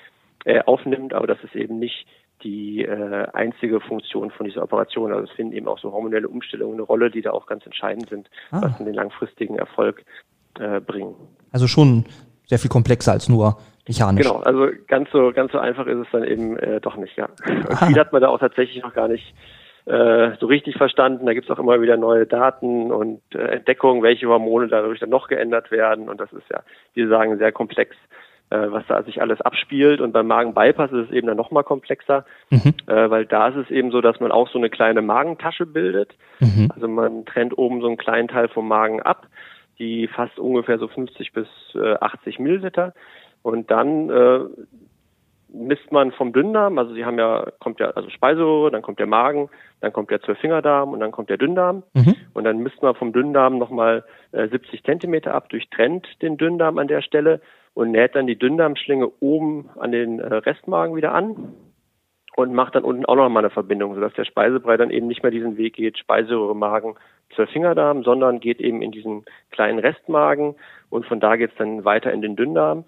äh, 0.44 0.62
aufnimmt, 0.62 1.14
aber 1.14 1.26
das 1.26 1.42
ist 1.42 1.54
eben 1.54 1.78
nicht 1.78 2.06
die 2.42 2.84
äh, 2.84 3.26
einzige 3.32 3.80
Funktion 3.80 4.30
von 4.30 4.46
dieser 4.46 4.62
Operation. 4.62 5.12
Also 5.12 5.24
es 5.24 5.30
finden 5.30 5.52
eben 5.54 5.68
auch 5.68 5.78
so 5.78 5.92
hormonelle 5.92 6.28
Umstellungen 6.28 6.74
eine 6.74 6.82
Rolle, 6.82 7.10
die 7.10 7.22
da 7.22 7.30
auch 7.30 7.46
ganz 7.46 7.64
entscheidend 7.64 8.08
sind, 8.10 8.30
ah. 8.50 8.62
was 8.62 8.78
den 8.78 8.92
langfristigen 8.92 9.56
Erfolg 9.56 10.04
äh, 10.58 10.80
bringen. 10.80 11.14
Also 11.52 11.66
schon 11.66 12.04
sehr 12.44 12.58
viel 12.58 12.70
komplexer 12.70 13.12
als 13.12 13.28
nur 13.28 13.58
mechanisch. 13.88 14.26
Genau, 14.26 14.40
also 14.40 14.68
ganz 14.86 15.10
so 15.10 15.32
ganz 15.32 15.52
so 15.52 15.58
einfach 15.58 15.86
ist 15.86 15.98
es 15.98 16.06
dann 16.12 16.24
eben 16.24 16.58
äh, 16.58 16.80
doch 16.80 16.96
nicht, 16.96 17.16
ja. 17.16 17.28
Und 17.46 17.78
viel 17.78 17.98
hat 17.98 18.12
man 18.12 18.22
da 18.22 18.28
auch 18.28 18.38
tatsächlich 18.38 18.82
noch 18.82 18.94
gar 18.94 19.08
nicht 19.08 19.34
äh, 19.86 20.32
so 20.40 20.46
richtig 20.46 20.76
verstanden. 20.76 21.26
Da 21.26 21.32
gibt 21.32 21.48
es 21.48 21.56
auch 21.56 21.60
immer 21.60 21.80
wieder 21.80 21.96
neue 21.96 22.26
Daten 22.26 22.90
und 22.90 23.20
äh, 23.34 23.38
Entdeckungen, 23.38 24.02
welche 24.02 24.26
Hormone 24.26 24.68
dadurch 24.68 24.98
dann 24.98 25.10
noch 25.10 25.28
geändert 25.28 25.70
werden. 25.70 26.08
Und 26.08 26.20
das 26.20 26.32
ist 26.32 26.48
ja, 26.50 26.62
wie 26.94 27.04
Sie 27.04 27.08
sagen, 27.08 27.38
sehr 27.38 27.52
komplex, 27.52 27.94
äh, 28.50 28.66
was 28.68 28.84
da 28.88 29.04
sich 29.04 29.20
alles 29.20 29.40
abspielt. 29.40 30.00
Und 30.00 30.10
beim 30.10 30.26
Magenbypass 30.26 30.90
ist 30.90 31.10
es 31.10 31.12
eben 31.12 31.28
dann 31.28 31.36
nochmal 31.36 31.62
komplexer, 31.62 32.24
mhm. 32.50 32.74
äh, 32.88 33.10
weil 33.10 33.26
da 33.26 33.48
ist 33.48 33.56
es 33.56 33.70
eben 33.70 33.92
so, 33.92 34.00
dass 34.00 34.18
man 34.18 34.32
auch 34.32 34.48
so 34.48 34.58
eine 34.58 34.70
kleine 34.70 35.02
Magentasche 35.02 35.66
bildet. 35.66 36.16
Mhm. 36.40 36.68
Also 36.74 36.88
man 36.88 37.24
trennt 37.24 37.56
oben 37.56 37.80
so 37.80 37.86
einen 37.86 37.96
kleinen 37.96 38.26
Teil 38.26 38.48
vom 38.48 38.66
Magen 38.66 39.02
ab, 39.02 39.28
die 39.78 40.08
fast 40.08 40.38
ungefähr 40.40 40.78
so 40.78 40.88
50 40.88 41.32
bis 41.32 41.46
äh, 41.76 41.94
80 42.00 42.40
Milliliter. 42.40 42.92
Und 43.42 43.70
dann 43.70 44.10
äh, 44.10 44.40
misst 45.56 45.90
man 45.90 46.12
vom 46.12 46.32
Dünndarm, 46.32 46.78
also 46.78 46.94
sie 46.94 47.04
haben 47.04 47.18
ja, 47.18 47.46
kommt 47.58 47.80
ja, 47.80 47.90
also 47.90 48.08
Speiseröhre, 48.10 48.70
dann 48.70 48.82
kommt 48.82 48.98
der 48.98 49.06
Magen, 49.06 49.48
dann 49.80 49.92
kommt 49.92 50.10
der 50.10 50.20
Zwölffingerdarm 50.20 50.92
und 50.92 51.00
dann 51.00 51.12
kommt 51.12 51.30
der 51.30 51.38
Dünndarm. 51.38 51.82
Mhm. 51.94 52.14
Und 52.34 52.44
dann 52.44 52.58
misst 52.58 52.82
man 52.82 52.94
vom 52.94 53.12
Dünndarm 53.12 53.58
nochmal 53.58 54.04
äh, 54.32 54.48
70 54.48 54.84
Zentimeter 54.84 55.34
ab, 55.34 55.48
durchtrennt 55.48 56.06
den 56.22 56.36
Dünndarm 56.36 56.78
an 56.78 56.88
der 56.88 57.02
Stelle 57.02 57.40
und 57.74 57.90
näht 57.90 58.14
dann 58.14 58.26
die 58.26 58.38
Dünndarmschlinge 58.38 59.10
oben 59.20 59.68
an 59.78 59.92
den 59.92 60.20
äh, 60.20 60.34
Restmagen 60.34 60.96
wieder 60.96 61.12
an. 61.12 61.54
und 62.36 62.52
macht 62.52 62.74
dann 62.74 62.84
unten 62.84 63.06
auch 63.06 63.16
noch 63.16 63.28
mal 63.30 63.40
eine 63.40 63.50
Verbindung, 63.50 63.94
sodass 63.94 64.12
der 64.12 64.26
Speisebrei 64.26 64.76
dann 64.76 64.90
eben 64.90 65.06
nicht 65.06 65.22
mehr 65.22 65.32
diesen 65.32 65.56
Weg 65.56 65.74
geht, 65.74 65.98
Speiseröhre, 65.98 66.54
Magen, 66.54 66.96
Zwölffingerdarm, 67.34 68.04
sondern 68.04 68.40
geht 68.40 68.60
eben 68.60 68.82
in 68.82 68.92
diesen 68.92 69.24
kleinen 69.50 69.78
Restmagen 69.78 70.54
und 70.90 71.06
von 71.06 71.18
da 71.18 71.36
geht 71.36 71.50
es 71.52 71.56
dann 71.56 71.84
weiter 71.84 72.12
in 72.12 72.22
den 72.22 72.36
Dünndarm. 72.36 72.84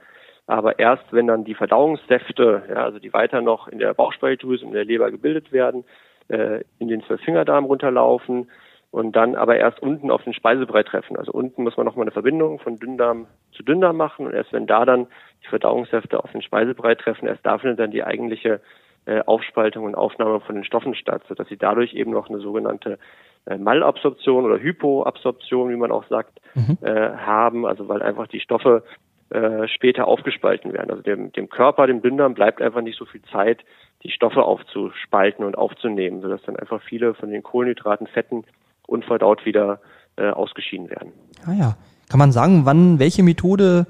Aber 0.48 0.78
erst 0.78 1.04
wenn 1.12 1.26
dann 1.26 1.44
die 1.44 1.54
Verdauungssäfte, 1.54 2.62
ja, 2.70 2.82
also 2.82 2.98
die 2.98 3.12
weiter 3.12 3.42
noch 3.42 3.68
in 3.68 3.78
der 3.78 3.92
Bauchspeicheldrüse 3.92 4.64
und 4.64 4.70
in 4.70 4.76
der 4.76 4.86
Leber 4.86 5.10
gebildet 5.10 5.52
werden, 5.52 5.84
äh, 6.28 6.64
in 6.78 6.88
den 6.88 7.02
Zwölffingerdarm 7.02 7.66
runterlaufen 7.66 8.50
und 8.90 9.14
dann 9.14 9.34
aber 9.34 9.56
erst 9.56 9.80
unten 9.82 10.10
auf 10.10 10.24
den 10.24 10.32
Speisebrei 10.32 10.84
treffen. 10.84 11.18
Also 11.18 11.32
unten 11.32 11.62
muss 11.64 11.76
man 11.76 11.84
nochmal 11.84 12.04
eine 12.04 12.12
Verbindung 12.12 12.60
von 12.60 12.78
Dünndarm 12.78 13.26
zu 13.52 13.62
Dünndarm 13.62 13.98
machen 13.98 14.24
und 14.24 14.32
erst 14.32 14.54
wenn 14.54 14.66
da 14.66 14.86
dann 14.86 15.08
die 15.44 15.48
Verdauungssäfte 15.48 16.24
auf 16.24 16.32
den 16.32 16.40
Speisebrei 16.40 16.94
treffen, 16.94 17.28
erst 17.28 17.44
da 17.44 17.58
findet 17.58 17.78
dann 17.78 17.90
die 17.90 18.02
eigentliche 18.02 18.62
äh, 19.04 19.20
Aufspaltung 19.26 19.84
und 19.84 19.96
Aufnahme 19.96 20.40
von 20.40 20.54
den 20.54 20.64
Stoffen 20.64 20.94
statt, 20.94 21.22
sodass 21.28 21.48
sie 21.48 21.58
dadurch 21.58 21.92
eben 21.92 22.12
noch 22.12 22.30
eine 22.30 22.38
sogenannte 22.38 22.98
äh, 23.44 23.58
Malabsorption 23.58 24.46
oder 24.46 24.58
Hypoabsorption, 24.58 25.68
wie 25.70 25.76
man 25.76 25.92
auch 25.92 26.06
sagt, 26.08 26.40
mhm. 26.54 26.78
äh, 26.80 27.10
haben, 27.16 27.66
also 27.66 27.86
weil 27.88 28.00
einfach 28.00 28.28
die 28.28 28.40
Stoffe 28.40 28.82
äh, 29.30 29.68
später 29.68 30.06
aufgespalten 30.06 30.72
werden. 30.72 30.90
Also 30.90 31.02
dem, 31.02 31.32
dem 31.32 31.48
Körper, 31.48 31.86
dem 31.86 32.02
Dünndarm 32.02 32.34
bleibt 32.34 32.62
einfach 32.62 32.80
nicht 32.80 32.98
so 32.98 33.04
viel 33.04 33.22
Zeit, 33.30 33.64
die 34.02 34.10
Stoffe 34.10 34.42
aufzuspalten 34.42 35.44
und 35.44 35.58
aufzunehmen, 35.58 36.22
sodass 36.22 36.42
dann 36.42 36.56
einfach 36.56 36.80
viele 36.82 37.14
von 37.14 37.30
den 37.30 37.42
Kohlenhydraten, 37.42 38.06
Fetten 38.06 38.44
unverdaut 38.86 39.44
wieder 39.44 39.80
äh, 40.16 40.30
ausgeschieden 40.30 40.88
werden. 40.90 41.12
Ah 41.46 41.52
ja. 41.52 41.76
Kann 42.08 42.18
man 42.18 42.32
sagen, 42.32 42.64
wann 42.64 42.98
welche 42.98 43.22
Methode 43.22 43.86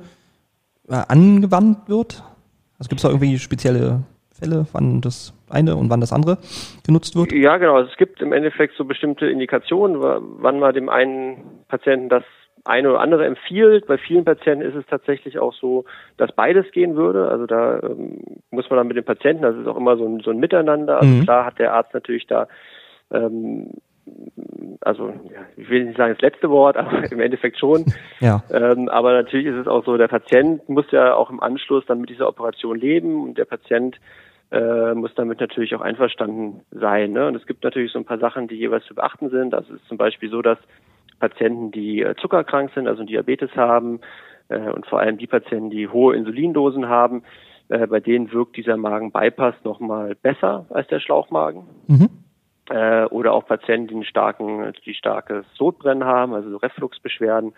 äh, 0.89 0.95
angewandt 1.09 1.89
wird? 1.89 2.25
Also 2.79 2.89
gibt 2.89 2.99
es 2.99 3.03
da 3.03 3.09
irgendwie 3.09 3.39
spezielle 3.39 4.03
Fälle, 4.33 4.67
wann 4.73 5.01
das 5.01 5.35
eine 5.51 5.77
und 5.77 5.91
wann 5.91 6.01
das 6.01 6.13
andere 6.13 6.39
genutzt 6.85 7.17
wird? 7.17 7.33
Ja, 7.33 7.57
genau. 7.59 7.77
Also 7.77 7.91
es 7.91 7.97
gibt 7.97 8.21
im 8.21 8.33
Endeffekt 8.33 8.77
so 8.77 8.85
bestimmte 8.85 9.27
Indikationen, 9.27 10.01
wann 10.01 10.59
man 10.59 10.75
dem 10.75 10.89
einen 10.89 11.65
Patienten 11.69 12.09
das 12.09 12.25
eine 12.69 12.91
oder 12.91 13.01
andere 13.01 13.27
empfiehlt. 13.27 13.87
Bei 13.87 13.99
vielen 13.99 14.25
Patienten 14.25 14.65
ist 14.65 14.75
es 14.75 14.87
tatsächlich 14.87 15.39
auch 15.39 15.55
so, 15.55 15.85
dass 16.17 16.33
beides 16.33 16.71
gehen 16.73 16.97
würde. 16.97 17.29
Also 17.29 17.47
da 17.47 17.81
ähm, 17.81 18.21
muss 18.51 18.69
man 18.71 18.79
dann 18.79 18.89
mit 18.89 18.97
dem 18.97 19.05
Patienten, 19.05 19.43
das 19.43 19.57
ist 19.57 19.67
auch 19.67 19.77
immer 19.77 19.97
so 19.97 20.07
ein, 20.07 20.21
so 20.21 20.31
ein 20.31 20.39
Miteinander. 20.39 20.99
Also 21.01 21.13
mhm. 21.13 21.25
klar 21.25 21.47
hat 21.47 21.59
der 21.59 21.75
Arzt 21.75 21.95
natürlich 21.95 22.27
da 22.27 22.49
ähm, 23.11 23.71
also 24.81 25.09
ja, 25.09 25.41
ich 25.57 25.69
will 25.69 25.85
nicht 25.85 25.97
sagen 25.97 26.15
das 26.15 26.23
letzte 26.23 26.51
Wort, 26.51 26.77
aber 26.79 27.11
im 27.11 27.21
Endeffekt 27.21 27.59
schon. 27.59 27.85
Ja. 28.21 28.43
Ähm, 28.51 28.89
aber 28.89 29.13
natürlich 29.13 29.47
ist 29.47 29.57
es 29.57 29.67
auch 29.67 29.85
so, 29.85 29.97
der 29.97 30.09
Patient 30.09 30.69
muss 30.69 30.91
ja 30.91 31.15
auch 31.15 31.31
im 31.31 31.41
Anschluss 31.41 31.85
dann 31.87 32.01
mit 32.01 32.11
dieser 32.11 32.29
Operation 32.29 32.79
leben 32.79 33.23
und 33.23 33.39
der 33.39 33.45
Patient 33.45 33.97
äh, 34.51 34.95
muss 34.95 35.15
damit 35.15 35.41
natürlich 35.41 35.75
auch 35.75 35.83
einverstanden 35.83 36.63
sein. 36.71 37.13
Ne? 37.13 37.27
Und 37.27 37.37
es 37.37 37.47
gibt 37.47 37.65
natürlich 37.65 37.93
so 37.93 37.99
ein 37.99 38.07
paar 38.07 38.19
Sachen, 38.19 38.49
die 38.49 38.57
jeweils 38.57 38.85
zu 38.87 38.95
beachten 38.95 39.29
sind. 39.31 39.55
Also 39.55 39.75
es 39.75 39.81
ist 39.81 39.89
zum 39.89 39.99
Beispiel 39.99 40.31
so, 40.31 40.41
dass 40.41 40.59
Patienten, 41.19 41.71
die 41.71 42.03
äh, 42.03 42.15
zuckerkrank 42.17 42.71
sind, 42.75 42.89
also 42.89 43.05
Diabetes 43.05 43.51
haben, 43.57 44.01
äh, 44.49 44.71
und 44.71 44.87
vor 44.87 45.01
allem 45.01 45.19
die 45.19 45.27
Patienten, 45.27 45.71
die 45.71 45.89
hohe 45.89 46.17
Insulindosen 46.17 46.89
haben, 46.89 47.23
äh, 47.69 47.87
bei 47.87 48.01
denen 48.01 48.33
wirkt 48.33 48.57
dieser 48.57 48.77
Magen-Bypass 48.77 49.55
nochmal 49.65 50.15
besser 50.15 50.67
als 50.71 50.89
der 50.89 51.01
Schlauchmagen. 51.01 51.65
Mhm. 51.87 52.09
Oder 53.09 53.33
auch 53.33 53.47
Patienten, 53.47 53.89
die 53.89 53.95
einen 53.95 54.05
starken, 54.05 54.75
die 54.85 54.93
starkes 54.93 55.47
Sodbrennen 55.55 56.05
haben, 56.05 56.35
also 56.35 56.51
so 56.51 56.59
Refluxbeschwerden. 56.59 57.55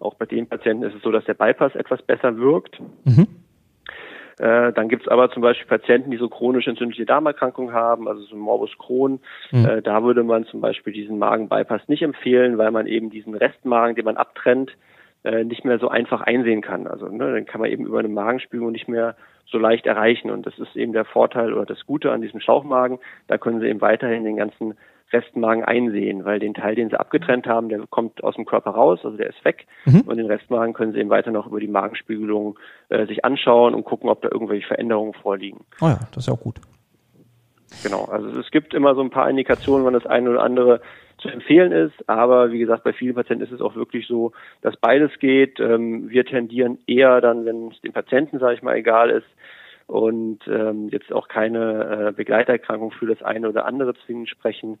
Auch 0.00 0.14
bei 0.14 0.24
den 0.24 0.48
Patienten 0.48 0.84
ist 0.84 0.94
es 0.94 1.02
so, 1.02 1.12
dass 1.12 1.26
der 1.26 1.34
Bypass 1.34 1.74
etwas 1.74 2.00
besser 2.00 2.38
wirkt. 2.38 2.80
Mhm. 3.04 3.26
Äh, 4.38 4.72
dann 4.72 4.88
gibt's 4.88 5.08
aber 5.08 5.30
zum 5.30 5.42
Beispiel 5.42 5.66
Patienten, 5.66 6.10
die 6.10 6.16
so 6.16 6.28
chronische 6.28 6.70
entzündliche 6.70 7.06
Darmerkrankungen 7.06 7.72
haben, 7.72 8.08
also 8.08 8.22
so 8.22 8.36
Morbus 8.36 8.76
Crohn. 8.78 9.20
Mhm. 9.52 9.64
Äh, 9.64 9.82
da 9.82 10.02
würde 10.02 10.24
man 10.24 10.44
zum 10.46 10.60
Beispiel 10.60 10.92
diesen 10.92 11.18
Magen-Bypass 11.18 11.88
nicht 11.88 12.02
empfehlen, 12.02 12.58
weil 12.58 12.70
man 12.70 12.86
eben 12.86 13.10
diesen 13.10 13.34
Restmagen, 13.34 13.94
den 13.94 14.04
man 14.04 14.16
abtrennt, 14.16 14.72
äh, 15.22 15.44
nicht 15.44 15.64
mehr 15.64 15.78
so 15.78 15.88
einfach 15.88 16.20
einsehen 16.20 16.62
kann. 16.62 16.86
Also 16.86 17.08
ne, 17.08 17.32
dann 17.32 17.46
kann 17.46 17.60
man 17.60 17.70
eben 17.70 17.86
über 17.86 18.00
eine 18.00 18.08
Magenspülung 18.08 18.72
nicht 18.72 18.88
mehr 18.88 19.16
so 19.46 19.58
leicht 19.58 19.86
erreichen. 19.86 20.30
Und 20.30 20.46
das 20.46 20.58
ist 20.58 20.76
eben 20.76 20.92
der 20.92 21.04
Vorteil 21.04 21.52
oder 21.52 21.66
das 21.66 21.86
Gute 21.86 22.10
an 22.10 22.20
diesem 22.20 22.40
Schlauchmagen. 22.40 22.98
Da 23.28 23.38
können 23.38 23.60
Sie 23.60 23.68
eben 23.68 23.80
weiterhin 23.80 24.24
den 24.24 24.36
ganzen 24.36 24.74
Restmagen 25.14 25.64
einsehen, 25.64 26.24
weil 26.24 26.38
den 26.38 26.54
Teil, 26.54 26.74
den 26.74 26.90
sie 26.90 26.98
abgetrennt 26.98 27.46
haben, 27.46 27.68
der 27.68 27.86
kommt 27.88 28.22
aus 28.22 28.34
dem 28.34 28.44
Körper 28.44 28.72
raus, 28.72 29.00
also 29.04 29.16
der 29.16 29.30
ist 29.30 29.44
weg. 29.44 29.66
Mhm. 29.86 30.02
Und 30.02 30.16
den 30.16 30.26
Restmagen 30.26 30.74
können 30.74 30.92
sie 30.92 31.00
eben 31.00 31.10
weiter 31.10 31.30
noch 31.30 31.46
über 31.46 31.60
die 31.60 31.68
Magenspiegelung 31.68 32.58
äh, 32.88 33.06
sich 33.06 33.24
anschauen 33.24 33.74
und 33.74 33.84
gucken, 33.84 34.10
ob 34.10 34.20
da 34.22 34.28
irgendwelche 34.30 34.66
Veränderungen 34.66 35.14
vorliegen. 35.14 35.64
Oh 35.80 35.86
ja, 35.86 36.00
das 36.12 36.24
ist 36.24 36.26
ja 36.26 36.34
auch 36.34 36.40
gut. 36.40 36.60
Genau, 37.82 38.04
also 38.04 38.28
es 38.38 38.50
gibt 38.50 38.74
immer 38.74 38.94
so 38.94 39.00
ein 39.00 39.10
paar 39.10 39.28
Indikationen, 39.28 39.84
wann 39.84 39.94
das 39.94 40.06
eine 40.06 40.30
oder 40.30 40.42
andere 40.42 40.80
zu 41.18 41.28
empfehlen 41.28 41.72
ist. 41.72 42.08
Aber 42.08 42.52
wie 42.52 42.58
gesagt, 42.58 42.84
bei 42.84 42.92
vielen 42.92 43.14
Patienten 43.14 43.44
ist 43.44 43.52
es 43.52 43.60
auch 43.60 43.74
wirklich 43.74 44.06
so, 44.06 44.32
dass 44.62 44.76
beides 44.76 45.10
geht. 45.18 45.58
Ähm, 45.60 46.10
wir 46.10 46.24
tendieren 46.24 46.78
eher 46.86 47.20
dann, 47.20 47.44
wenn 47.44 47.68
es 47.68 47.80
dem 47.80 47.92
Patienten, 47.92 48.38
sage 48.38 48.54
ich 48.54 48.62
mal, 48.62 48.76
egal 48.76 49.10
ist, 49.10 49.26
und 49.86 50.40
ähm, 50.48 50.88
jetzt 50.88 51.12
auch 51.12 51.28
keine 51.28 52.08
äh, 52.08 52.12
Begleiterkrankung 52.12 52.90
für 52.92 53.06
das 53.06 53.22
eine 53.22 53.48
oder 53.48 53.66
andere 53.66 53.94
zwingend 54.06 54.28
sprechen, 54.28 54.78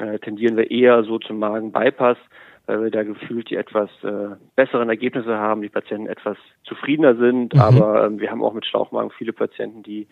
äh, 0.00 0.18
tendieren 0.18 0.56
wir 0.56 0.70
eher 0.70 1.04
so 1.04 1.18
zum 1.18 1.38
Magen-Bypass, 1.38 2.16
weil 2.66 2.84
wir 2.84 2.90
da 2.90 3.02
gefühlt 3.02 3.50
die 3.50 3.56
etwas 3.56 3.90
äh, 4.02 4.36
besseren 4.56 4.88
Ergebnisse 4.88 5.36
haben, 5.36 5.62
die 5.62 5.68
Patienten 5.68 6.06
etwas 6.06 6.36
zufriedener 6.64 7.16
sind. 7.16 7.54
Mhm. 7.54 7.60
Aber 7.60 8.06
ähm, 8.06 8.20
wir 8.20 8.30
haben 8.30 8.42
auch 8.42 8.54
mit 8.54 8.64
Schlauchmagen 8.66 9.10
viele 9.10 9.32
Patienten, 9.32 9.82
die 9.82 10.06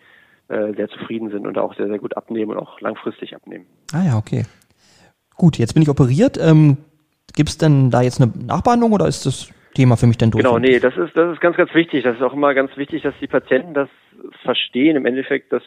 äh, 0.49 0.73
sehr 0.73 0.89
zufrieden 0.89 1.29
sind 1.31 1.47
und 1.47 1.57
auch 1.57 1.75
sehr, 1.75 1.87
sehr 1.87 1.99
gut 1.99 2.15
abnehmen 2.17 2.51
und 2.51 2.57
auch 2.57 2.79
langfristig 2.81 3.35
abnehmen. 3.35 3.65
Ah 3.93 4.03
ja, 4.05 4.17
okay. 4.17 4.45
Gut, 5.35 5.57
jetzt 5.57 5.73
bin 5.73 5.81
ich 5.81 5.89
operiert. 5.89 6.37
Ähm, 6.37 6.77
Gibt 7.33 7.49
es 7.49 7.57
denn 7.57 7.89
da 7.89 8.01
jetzt 8.01 8.21
eine 8.21 8.31
Nachbehandlung 8.45 8.91
oder 8.91 9.07
ist 9.07 9.25
das 9.25 9.49
Thema 9.73 9.97
für 9.97 10.07
mich 10.07 10.17
dann 10.17 10.31
durch? 10.31 10.43
Genau, 10.43 10.59
nee, 10.59 10.79
das 10.79 10.95
ist, 10.97 11.15
das 11.15 11.33
ist 11.33 11.41
ganz, 11.41 11.57
ganz 11.57 11.73
wichtig. 11.73 12.03
Das 12.03 12.15
ist 12.15 12.21
auch 12.21 12.33
immer 12.33 12.53
ganz 12.53 12.75
wichtig, 12.77 13.03
dass 13.03 13.13
die 13.19 13.27
Patienten 13.27 13.73
das 13.73 13.89
verstehen. 14.43 14.95
Im 14.95 15.05
Endeffekt, 15.05 15.51
dass 15.51 15.63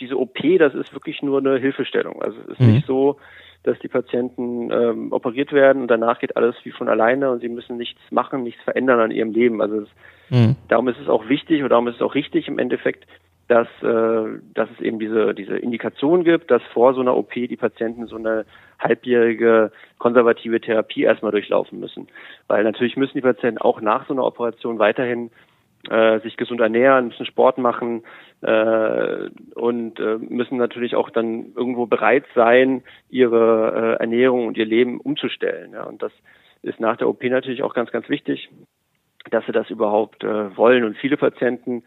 diese 0.00 0.18
OP, 0.18 0.38
das 0.58 0.74
ist 0.74 0.92
wirklich 0.94 1.22
nur 1.22 1.38
eine 1.38 1.58
Hilfestellung. 1.58 2.22
Also 2.22 2.38
es 2.42 2.48
ist 2.48 2.60
mhm. 2.60 2.72
nicht 2.72 2.86
so, 2.86 3.18
dass 3.62 3.78
die 3.80 3.88
Patienten 3.88 4.70
ähm, 4.70 5.12
operiert 5.12 5.52
werden 5.52 5.82
und 5.82 5.88
danach 5.88 6.18
geht 6.18 6.36
alles 6.36 6.56
wie 6.64 6.70
von 6.70 6.88
alleine 6.88 7.30
und 7.30 7.40
sie 7.40 7.48
müssen 7.48 7.76
nichts 7.76 8.00
machen, 8.10 8.42
nichts 8.42 8.62
verändern 8.62 9.00
an 9.00 9.10
ihrem 9.10 9.32
Leben. 9.32 9.60
Also 9.60 9.80
es, 9.80 9.88
mhm. 10.30 10.56
darum 10.68 10.88
ist 10.88 10.98
es 10.98 11.08
auch 11.08 11.28
wichtig 11.28 11.62
und 11.62 11.68
darum 11.68 11.86
ist 11.88 11.96
es 11.96 12.02
auch 12.02 12.14
richtig 12.14 12.48
im 12.48 12.58
Endeffekt, 12.58 13.06
dass, 13.50 13.66
äh, 13.82 14.38
dass 14.54 14.70
es 14.70 14.80
eben 14.80 15.00
diese, 15.00 15.34
diese 15.34 15.56
Indikation 15.56 16.22
gibt, 16.22 16.52
dass 16.52 16.62
vor 16.72 16.94
so 16.94 17.00
einer 17.00 17.16
OP 17.16 17.32
die 17.32 17.56
Patienten 17.56 18.06
so 18.06 18.14
eine 18.14 18.44
halbjährige 18.78 19.72
konservative 19.98 20.60
Therapie 20.60 21.02
erstmal 21.02 21.32
durchlaufen 21.32 21.80
müssen. 21.80 22.06
Weil 22.46 22.62
natürlich 22.62 22.96
müssen 22.96 23.18
die 23.18 23.22
Patienten 23.22 23.58
auch 23.58 23.80
nach 23.80 24.06
so 24.06 24.12
einer 24.12 24.24
Operation 24.24 24.78
weiterhin 24.78 25.32
äh, 25.88 26.20
sich 26.20 26.36
gesund 26.36 26.60
ernähren, 26.60 27.08
müssen 27.08 27.26
Sport 27.26 27.58
machen 27.58 28.04
äh, 28.42 29.28
und 29.56 29.98
äh, 29.98 30.18
müssen 30.18 30.56
natürlich 30.56 30.94
auch 30.94 31.10
dann 31.10 31.52
irgendwo 31.56 31.86
bereit 31.86 32.26
sein, 32.36 32.84
ihre 33.08 33.96
äh, 33.98 34.00
Ernährung 34.00 34.46
und 34.46 34.58
ihr 34.58 34.66
Leben 34.66 35.00
umzustellen. 35.00 35.72
Ja. 35.72 35.82
Und 35.84 36.04
das 36.04 36.12
ist 36.62 36.78
nach 36.78 36.98
der 36.98 37.08
OP 37.08 37.24
natürlich 37.24 37.64
auch 37.64 37.74
ganz, 37.74 37.90
ganz 37.90 38.08
wichtig, 38.08 38.48
dass 39.32 39.44
sie 39.46 39.52
das 39.52 39.70
überhaupt 39.70 40.22
äh, 40.22 40.56
wollen. 40.56 40.84
Und 40.84 40.96
viele 40.98 41.16
Patienten 41.16 41.82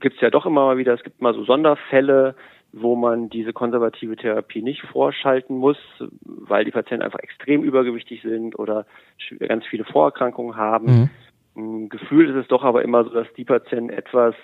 gibt 0.00 0.16
es 0.16 0.20
ja 0.20 0.30
doch 0.30 0.46
immer 0.46 0.66
mal 0.66 0.78
wieder, 0.78 0.94
es 0.94 1.02
gibt 1.02 1.20
mal 1.20 1.34
so 1.34 1.44
Sonderfälle, 1.44 2.34
wo 2.72 2.96
man 2.96 3.30
diese 3.30 3.52
konservative 3.52 4.16
Therapie 4.16 4.60
nicht 4.60 4.82
vorschalten 4.82 5.56
muss, 5.56 5.78
weil 6.20 6.64
die 6.64 6.72
Patienten 6.72 7.04
einfach 7.04 7.20
extrem 7.20 7.62
übergewichtig 7.62 8.22
sind 8.22 8.58
oder 8.58 8.84
ganz 9.38 9.64
viele 9.66 9.84
Vorerkrankungen 9.84 10.56
haben. 10.56 11.10
Mhm. 11.54 11.88
Gefühlt 11.88 12.30
ist 12.30 12.36
es 12.36 12.48
doch 12.48 12.64
aber 12.64 12.82
immer 12.82 13.04
so, 13.04 13.10
dass 13.10 13.32
die 13.34 13.44
Patienten 13.44 13.90
etwas, 13.90 14.34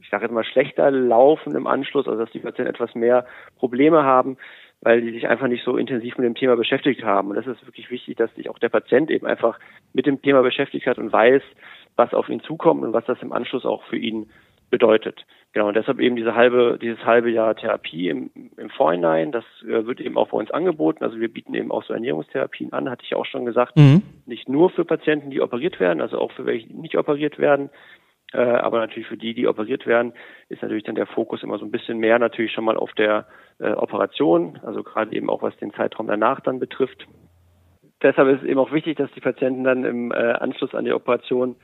ich 0.00 0.08
sage 0.08 0.24
jetzt 0.24 0.32
mal, 0.32 0.44
schlechter 0.44 0.90
laufen 0.90 1.54
im 1.54 1.66
Anschluss, 1.66 2.08
also 2.08 2.18
dass 2.18 2.32
die 2.32 2.38
Patienten 2.38 2.70
etwas 2.70 2.94
mehr 2.94 3.26
Probleme 3.58 4.02
haben, 4.02 4.38
weil 4.80 5.02
die 5.02 5.12
sich 5.12 5.28
einfach 5.28 5.46
nicht 5.46 5.62
so 5.62 5.76
intensiv 5.76 6.16
mit 6.16 6.24
dem 6.24 6.34
Thema 6.34 6.56
beschäftigt 6.56 7.04
haben. 7.04 7.28
Und 7.28 7.36
das 7.36 7.46
ist 7.46 7.66
wirklich 7.66 7.90
wichtig, 7.90 8.16
dass 8.16 8.34
sich 8.34 8.48
auch 8.48 8.58
der 8.58 8.70
Patient 8.70 9.10
eben 9.10 9.26
einfach 9.26 9.58
mit 9.92 10.06
dem 10.06 10.22
Thema 10.22 10.40
beschäftigt 10.40 10.86
hat 10.86 10.96
und 10.96 11.12
weiß, 11.12 11.42
was 11.96 12.14
auf 12.14 12.30
ihn 12.30 12.40
zukommt 12.40 12.82
und 12.82 12.94
was 12.94 13.04
das 13.04 13.20
im 13.20 13.32
Anschluss 13.32 13.66
auch 13.66 13.84
für 13.84 13.98
ihn 13.98 14.30
bedeutet. 14.72 15.26
Genau, 15.52 15.68
und 15.68 15.76
deshalb 15.76 16.00
eben 16.00 16.16
diese 16.16 16.34
halbe, 16.34 16.78
dieses 16.80 17.04
halbe 17.04 17.30
Jahr 17.30 17.54
Therapie 17.54 18.08
im, 18.08 18.30
im 18.56 18.70
Vorhinein, 18.70 19.30
das 19.30 19.44
äh, 19.64 19.86
wird 19.86 20.00
eben 20.00 20.16
auch 20.16 20.30
bei 20.30 20.38
uns 20.38 20.50
angeboten. 20.50 21.04
Also 21.04 21.20
wir 21.20 21.28
bieten 21.28 21.54
eben 21.54 21.70
auch 21.70 21.84
so 21.84 21.92
Ernährungstherapien 21.92 22.72
an, 22.72 22.90
hatte 22.90 23.04
ich 23.04 23.14
auch 23.14 23.26
schon 23.26 23.44
gesagt. 23.44 23.76
Mhm. 23.76 24.02
Nicht 24.24 24.48
nur 24.48 24.70
für 24.70 24.86
Patienten, 24.86 25.30
die 25.30 25.42
operiert 25.42 25.78
werden, 25.78 26.00
also 26.00 26.18
auch 26.18 26.32
für 26.32 26.46
welche, 26.46 26.68
die 26.68 26.74
nicht 26.74 26.96
operiert 26.96 27.38
werden. 27.38 27.68
Äh, 28.32 28.38
aber 28.38 28.78
natürlich 28.78 29.06
für 29.06 29.18
die, 29.18 29.34
die 29.34 29.46
operiert 29.46 29.86
werden, 29.86 30.14
ist 30.48 30.62
natürlich 30.62 30.84
dann 30.84 30.94
der 30.94 31.06
Fokus 31.06 31.42
immer 31.42 31.58
so 31.58 31.66
ein 31.66 31.70
bisschen 31.70 31.98
mehr 31.98 32.18
natürlich 32.18 32.52
schon 32.52 32.64
mal 32.64 32.78
auf 32.78 32.92
der 32.94 33.26
äh, 33.60 33.72
Operation, 33.72 34.58
also 34.62 34.82
gerade 34.82 35.14
eben 35.14 35.28
auch 35.28 35.42
was 35.42 35.54
den 35.58 35.74
Zeitraum 35.74 36.06
danach 36.06 36.40
dann 36.40 36.58
betrifft. 36.58 37.06
Deshalb 38.00 38.28
ist 38.28 38.42
es 38.42 38.48
eben 38.48 38.58
auch 38.58 38.72
wichtig, 38.72 38.96
dass 38.96 39.12
die 39.12 39.20
Patienten 39.20 39.64
dann 39.64 39.84
im 39.84 40.12
äh, 40.12 40.14
Anschluss 40.14 40.74
an 40.74 40.86
die 40.86 40.92
Operation 40.92 41.56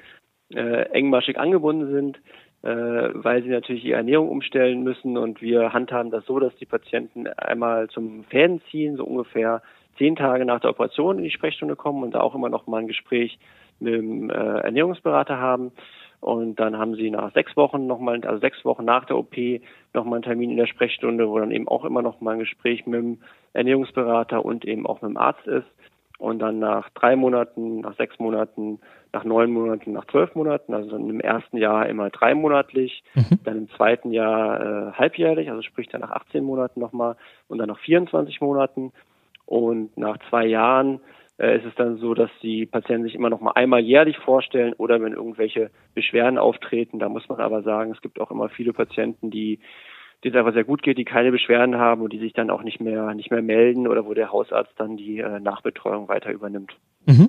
äh, 0.55 0.83
engmaschig 0.91 1.39
angebunden 1.39 1.91
sind, 1.93 2.21
weil 2.63 3.43
sie 3.43 3.51
natürlich 3.51 3.85
ihre 3.85 3.99
Ernährung 3.99 4.29
umstellen 4.29 4.83
müssen 4.83 5.17
und 5.17 5.41
wir 5.41 5.73
handhaben 5.73 6.11
das 6.11 6.27
so, 6.27 6.41
dass 6.41 6.55
die 6.57 6.67
Patienten 6.67 7.29
einmal 7.29 7.89
zum 7.89 8.25
Fäden 8.25 8.61
ziehen, 8.71 8.97
so 8.97 9.05
ungefähr 9.05 9.63
zehn 9.99 10.17
Tage 10.17 10.45
nach 10.45 10.61
der 10.61 10.71
Operation 10.71 11.19
in 11.19 11.25
die 11.25 11.31
Sprechstunde 11.31 11.77
kommen 11.77 12.03
und 12.03 12.15
da 12.15 12.21
auch 12.21 12.35
immer 12.35 12.49
noch 12.49 12.67
mal 12.67 12.79
ein 12.79 12.89
Gespräch 12.89 13.39
mit 13.81 13.95
dem 13.95 14.31
äh, 14.31 14.35
Ernährungsberater 14.35 15.39
haben. 15.39 15.73
Und 16.21 16.57
dann 16.59 16.77
haben 16.77 16.97
sie 16.97 17.11
nach 17.11 17.33
sechs 17.33 17.57
Wochen 17.57 17.87
nochmal, 17.87 18.21
also 18.25 18.41
sechs 18.41 18.65
Wochen 18.65 18.85
nach 18.85 19.05
der 19.05 19.17
OP, 19.19 19.37
nochmal 19.95 20.17
einen 20.17 20.25
Termin 20.25 20.51
in 20.51 20.57
der 20.57 20.67
Sprechstunde, 20.67 21.29
wo 21.29 21.39
dann 21.39 21.53
eben 21.53 21.69
auch 21.69 21.85
immer 21.85 22.03
noch 22.03 22.21
mal 22.21 22.33
ein 22.33 22.41
Gespräch 22.41 22.87
mit 22.87 23.01
dem 23.01 23.19
Ernährungsberater 23.53 24.45
und 24.45 24.65
eben 24.65 24.87
auch 24.87 25.01
mit 25.01 25.11
dem 25.11 25.17
Arzt 25.17 25.47
ist. 25.47 25.67
Und 26.19 26.41
dann 26.41 26.59
nach 26.59 26.91
drei 26.91 27.15
Monaten, 27.15 27.81
nach 27.81 27.97
sechs 27.97 28.19
Monaten, 28.19 28.81
nach 29.13 29.25
neun 29.25 29.53
Monaten, 29.53 29.93
nach 29.93 30.05
zwölf 30.07 30.35
Monaten, 30.35 30.75
also 30.75 30.91
dann 30.91 31.09
im 31.09 31.21
ersten 31.21 31.57
Jahr 31.57 31.89
immer 31.89 32.11
dreimonatlich, 32.11 33.05
mhm. 33.15 33.39
dann 33.45 33.57
im 33.57 33.71
zweiten 33.71 34.13
Jahr 34.13 34.61
äh, 34.61 34.93
halbjährlich, 34.93 35.49
also 35.49 35.63
sprich 35.63 35.89
dann 35.89 36.01
nach 36.01 36.11
18 36.11 36.43
Monaten 36.43 36.81
nochmal 36.81 37.17
und 37.47 37.59
dann 37.59 37.69
nach 37.69 37.79
24 37.79 38.41
Monaten. 38.41 38.93
Und 39.47 39.97
nach 39.97 40.19
zwei 40.29 40.45
Jahren 40.45 41.01
äh, 41.39 41.57
ist 41.57 41.65
es 41.65 41.75
dann 41.77 41.99
so, 41.99 42.15
dass 42.15 42.31
die 42.43 42.67
Patienten 42.67 43.05
sich 43.05 43.15
immer 43.15 43.31
noch 43.31 43.41
mal 43.41 43.53
einmal 43.53 43.81
jährlich 43.81 44.19
vorstellen 44.19 44.75
oder 44.75 45.01
wenn 45.01 45.13
irgendwelche 45.13 45.71
Beschwerden 45.95 46.37
auftreten. 46.37 46.99
Da 46.99 47.09
muss 47.09 47.29
man 47.29 47.41
aber 47.41 47.63
sagen, 47.63 47.93
es 47.93 48.03
gibt 48.03 48.21
auch 48.21 48.31
immer 48.31 48.49
viele 48.49 48.73
Patienten, 48.73 49.31
die 49.31 49.61
denen 50.25 50.35
es 50.35 50.39
einfach 50.39 50.55
sehr 50.55 50.65
gut 50.65 50.83
geht, 50.83 50.99
die 50.99 51.05
keine 51.05 51.31
Beschwerden 51.31 51.77
haben 51.77 52.03
und 52.03 52.13
die 52.13 52.19
sich 52.19 52.33
dann 52.33 52.51
auch 52.51 52.63
nicht 52.63 52.81
mehr 52.81 53.15
nicht 53.15 53.31
mehr 53.31 53.43
melden 53.43 53.87
oder 53.87 54.05
wo 54.05 54.15
der 54.15 54.33
Hausarzt 54.33 54.73
dann 54.77 54.97
die 54.97 55.19
äh, 55.19 55.41
Nachbetreuung 55.41 56.09
weiter 56.09 56.33
übernimmt. 56.33 56.77
Mhm. 57.07 57.29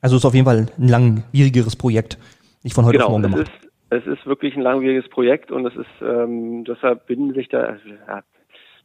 Also 0.00 0.16
es 0.16 0.22
ist 0.22 0.26
auf 0.26 0.34
jeden 0.34 0.46
Fall 0.46 0.66
ein 0.78 0.88
langwieriges 0.88 1.76
Projekt, 1.76 2.18
nicht 2.62 2.74
von 2.74 2.84
heute 2.84 2.98
genau, 2.98 3.06
auf 3.06 3.10
morgen 3.12 3.22
gemacht. 3.24 3.50
Es 3.90 3.98
ist, 3.98 4.06
es 4.06 4.18
ist 4.18 4.26
wirklich 4.26 4.56
ein 4.56 4.62
langwieriges 4.62 5.08
Projekt 5.10 5.52
und 5.52 5.66
es 5.66 5.76
ist 5.76 6.02
ähm, 6.02 6.64
deshalb 6.64 7.06
binden 7.06 7.34
sich 7.34 7.48
da 7.48 7.60
also, 7.60 7.88
ja, 8.08 8.22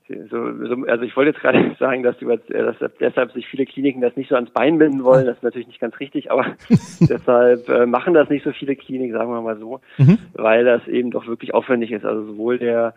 so, 0.08 0.68
so, 0.68 0.86
also 0.86 1.04
ich 1.04 1.15
wollte 1.15 1.32
jetzt 1.32 1.41
gerade 1.41 1.76
sagen, 1.80 2.04
dass, 2.04 2.22
über, 2.22 2.38
dass 2.38 2.76
deshalb 3.00 3.32
sich 3.32 3.48
viele 3.48 3.65
Kliniken 3.65 4.02
das 4.02 4.15
nicht 4.15 4.30
so 4.30 4.36
ans 4.36 4.52
Bein 4.52 4.78
binden 4.78 5.04
wollen. 5.04 5.26
Das 5.26 5.38
ist 5.38 5.44
natürlich 5.44 5.68
nicht 5.68 5.80
ganz 5.80 6.00
richtig, 6.00 6.32
aber 6.32 6.46
deshalb 7.00 7.68
äh, 7.70 7.86
machen 7.86 8.13
das 8.13 8.30
nicht 8.30 8.44
so 8.44 8.52
viele 8.52 8.76
Kliniken, 8.76 9.13
sagen 9.13 9.32
wir 9.32 9.41
mal 9.41 9.58
so, 9.58 9.82
mhm. 9.98 10.20
weil 10.34 10.63
das 10.63 10.88
eben 10.88 11.10
doch 11.10 11.26
wirklich 11.26 11.54
aufwendig 11.54 11.91
ist. 11.91 12.06
Also 12.06 12.26
sowohl 12.26 12.60
der 12.60 12.94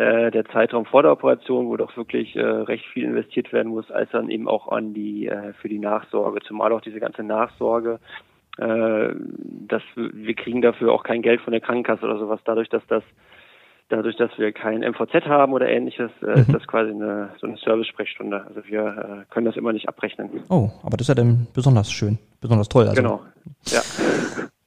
äh, 0.00 0.30
der 0.30 0.44
Zeitraum 0.46 0.86
vor 0.86 1.02
der 1.02 1.12
Operation, 1.12 1.68
wo 1.68 1.76
doch 1.76 1.96
wirklich 1.96 2.34
äh, 2.36 2.40
recht 2.40 2.86
viel 2.86 3.04
investiert 3.04 3.52
werden 3.52 3.72
muss, 3.72 3.90
als 3.90 4.10
dann 4.10 4.30
eben 4.30 4.48
auch 4.48 4.68
an 4.68 4.94
die 4.94 5.28
äh, 5.28 5.52
für 5.54 5.68
die 5.68 5.78
Nachsorge, 5.78 6.40
zumal 6.40 6.72
auch 6.72 6.80
diese 6.80 7.00
ganze 7.00 7.22
Nachsorge 7.22 8.00
äh, 8.58 9.14
dass 9.68 9.82
wir 9.94 10.34
kriegen 10.34 10.60
dafür 10.60 10.92
auch 10.92 11.02
kein 11.02 11.22
Geld 11.22 11.40
von 11.40 11.52
der 11.52 11.60
Krankenkasse 11.60 12.04
oder 12.04 12.18
sowas, 12.18 12.40
dadurch, 12.44 12.68
dass 12.68 12.82
das 12.88 13.02
dadurch, 13.88 14.16
dass 14.16 14.30
wir 14.38 14.52
kein 14.52 14.80
MVZ 14.80 15.26
haben 15.26 15.52
oder 15.52 15.68
ähnliches, 15.68 16.10
äh, 16.22 16.26
mhm. 16.26 16.34
ist 16.42 16.52
das 16.52 16.66
quasi 16.66 16.90
eine, 16.90 17.30
so 17.40 17.46
eine 17.46 17.56
Service-Sprechstunde. 17.56 18.44
Also 18.46 18.60
wir 18.66 19.24
äh, 19.26 19.32
können 19.32 19.46
das 19.46 19.56
immer 19.56 19.72
nicht 19.72 19.88
abrechnen. 19.88 20.44
Oh, 20.48 20.70
aber 20.82 20.96
das 20.96 21.02
ist 21.02 21.08
ja 21.08 21.14
dann 21.14 21.46
besonders 21.54 21.90
schön, 21.90 22.18
besonders 22.40 22.68
toll. 22.68 22.86
Also. 22.86 23.02
Genau, 23.02 23.20
ja. 23.66 23.80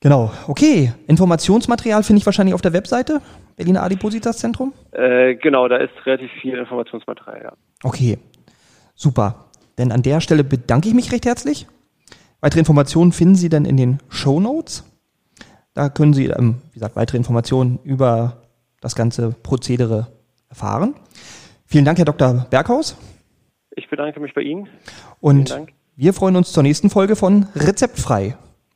Genau, 0.04 0.32
okay. 0.50 0.92
Informationsmaterial 1.08 2.04
finde 2.04 2.20
ich 2.20 2.26
wahrscheinlich 2.26 2.54
auf 2.54 2.62
der 2.62 2.74
Webseite 2.74 3.22
Berliner 3.56 3.84
Adipositas 3.84 4.38
Zentrum? 4.38 4.74
Äh, 4.92 5.36
genau, 5.36 5.70
da 5.70 5.78
ist 5.78 5.94
relativ 6.06 6.30
viel 6.42 6.58
Informationsmaterial, 6.58 7.42
ja. 7.42 7.54
Okay, 7.84 8.18
super. 8.96 9.46
Denn 9.78 9.94
an 9.94 10.02
der 10.02 10.20
Stelle 10.20 10.44
bedanke 10.44 10.90
ich 10.90 10.94
mich 10.94 11.14
recht 11.14 11.26
herzlich. 11.26 11.68
Weitere 12.42 12.60
Informationen 12.60 13.14
finden 13.14 13.36
Sie 13.36 13.48
dann 13.48 13.64
in 13.64 13.78
den 13.78 14.00
Show 14.10 14.42
Notes. 14.42 14.84
Da 15.74 15.88
können 15.88 16.14
Sie, 16.14 16.26
ähm, 16.26 16.58
wie 16.72 16.80
gesagt, 16.80 16.98
weitere 16.98 17.16
Informationen 17.16 17.80
über 17.86 18.42
das 18.82 18.96
ganze 18.96 19.32
Prozedere 19.32 20.08
erfahren. 20.50 20.96
Vielen 21.66 21.86
Dank, 21.86 21.98
Herr 21.98 22.06
Dr. 22.06 22.46
Berghaus. 22.50 22.98
Ich 23.72 23.90
bedanke 23.90 24.20
mich 24.20 24.34
bei 24.34 24.42
Ihnen. 24.42 24.68
Und 25.22 25.58
wir 25.96 26.12
freuen 26.12 26.36
uns 26.36 26.52
zur 26.52 26.64
nächsten 26.64 26.90
Folge 26.90 27.16
von 27.16 27.48
Rezeptfrei. 27.56 28.36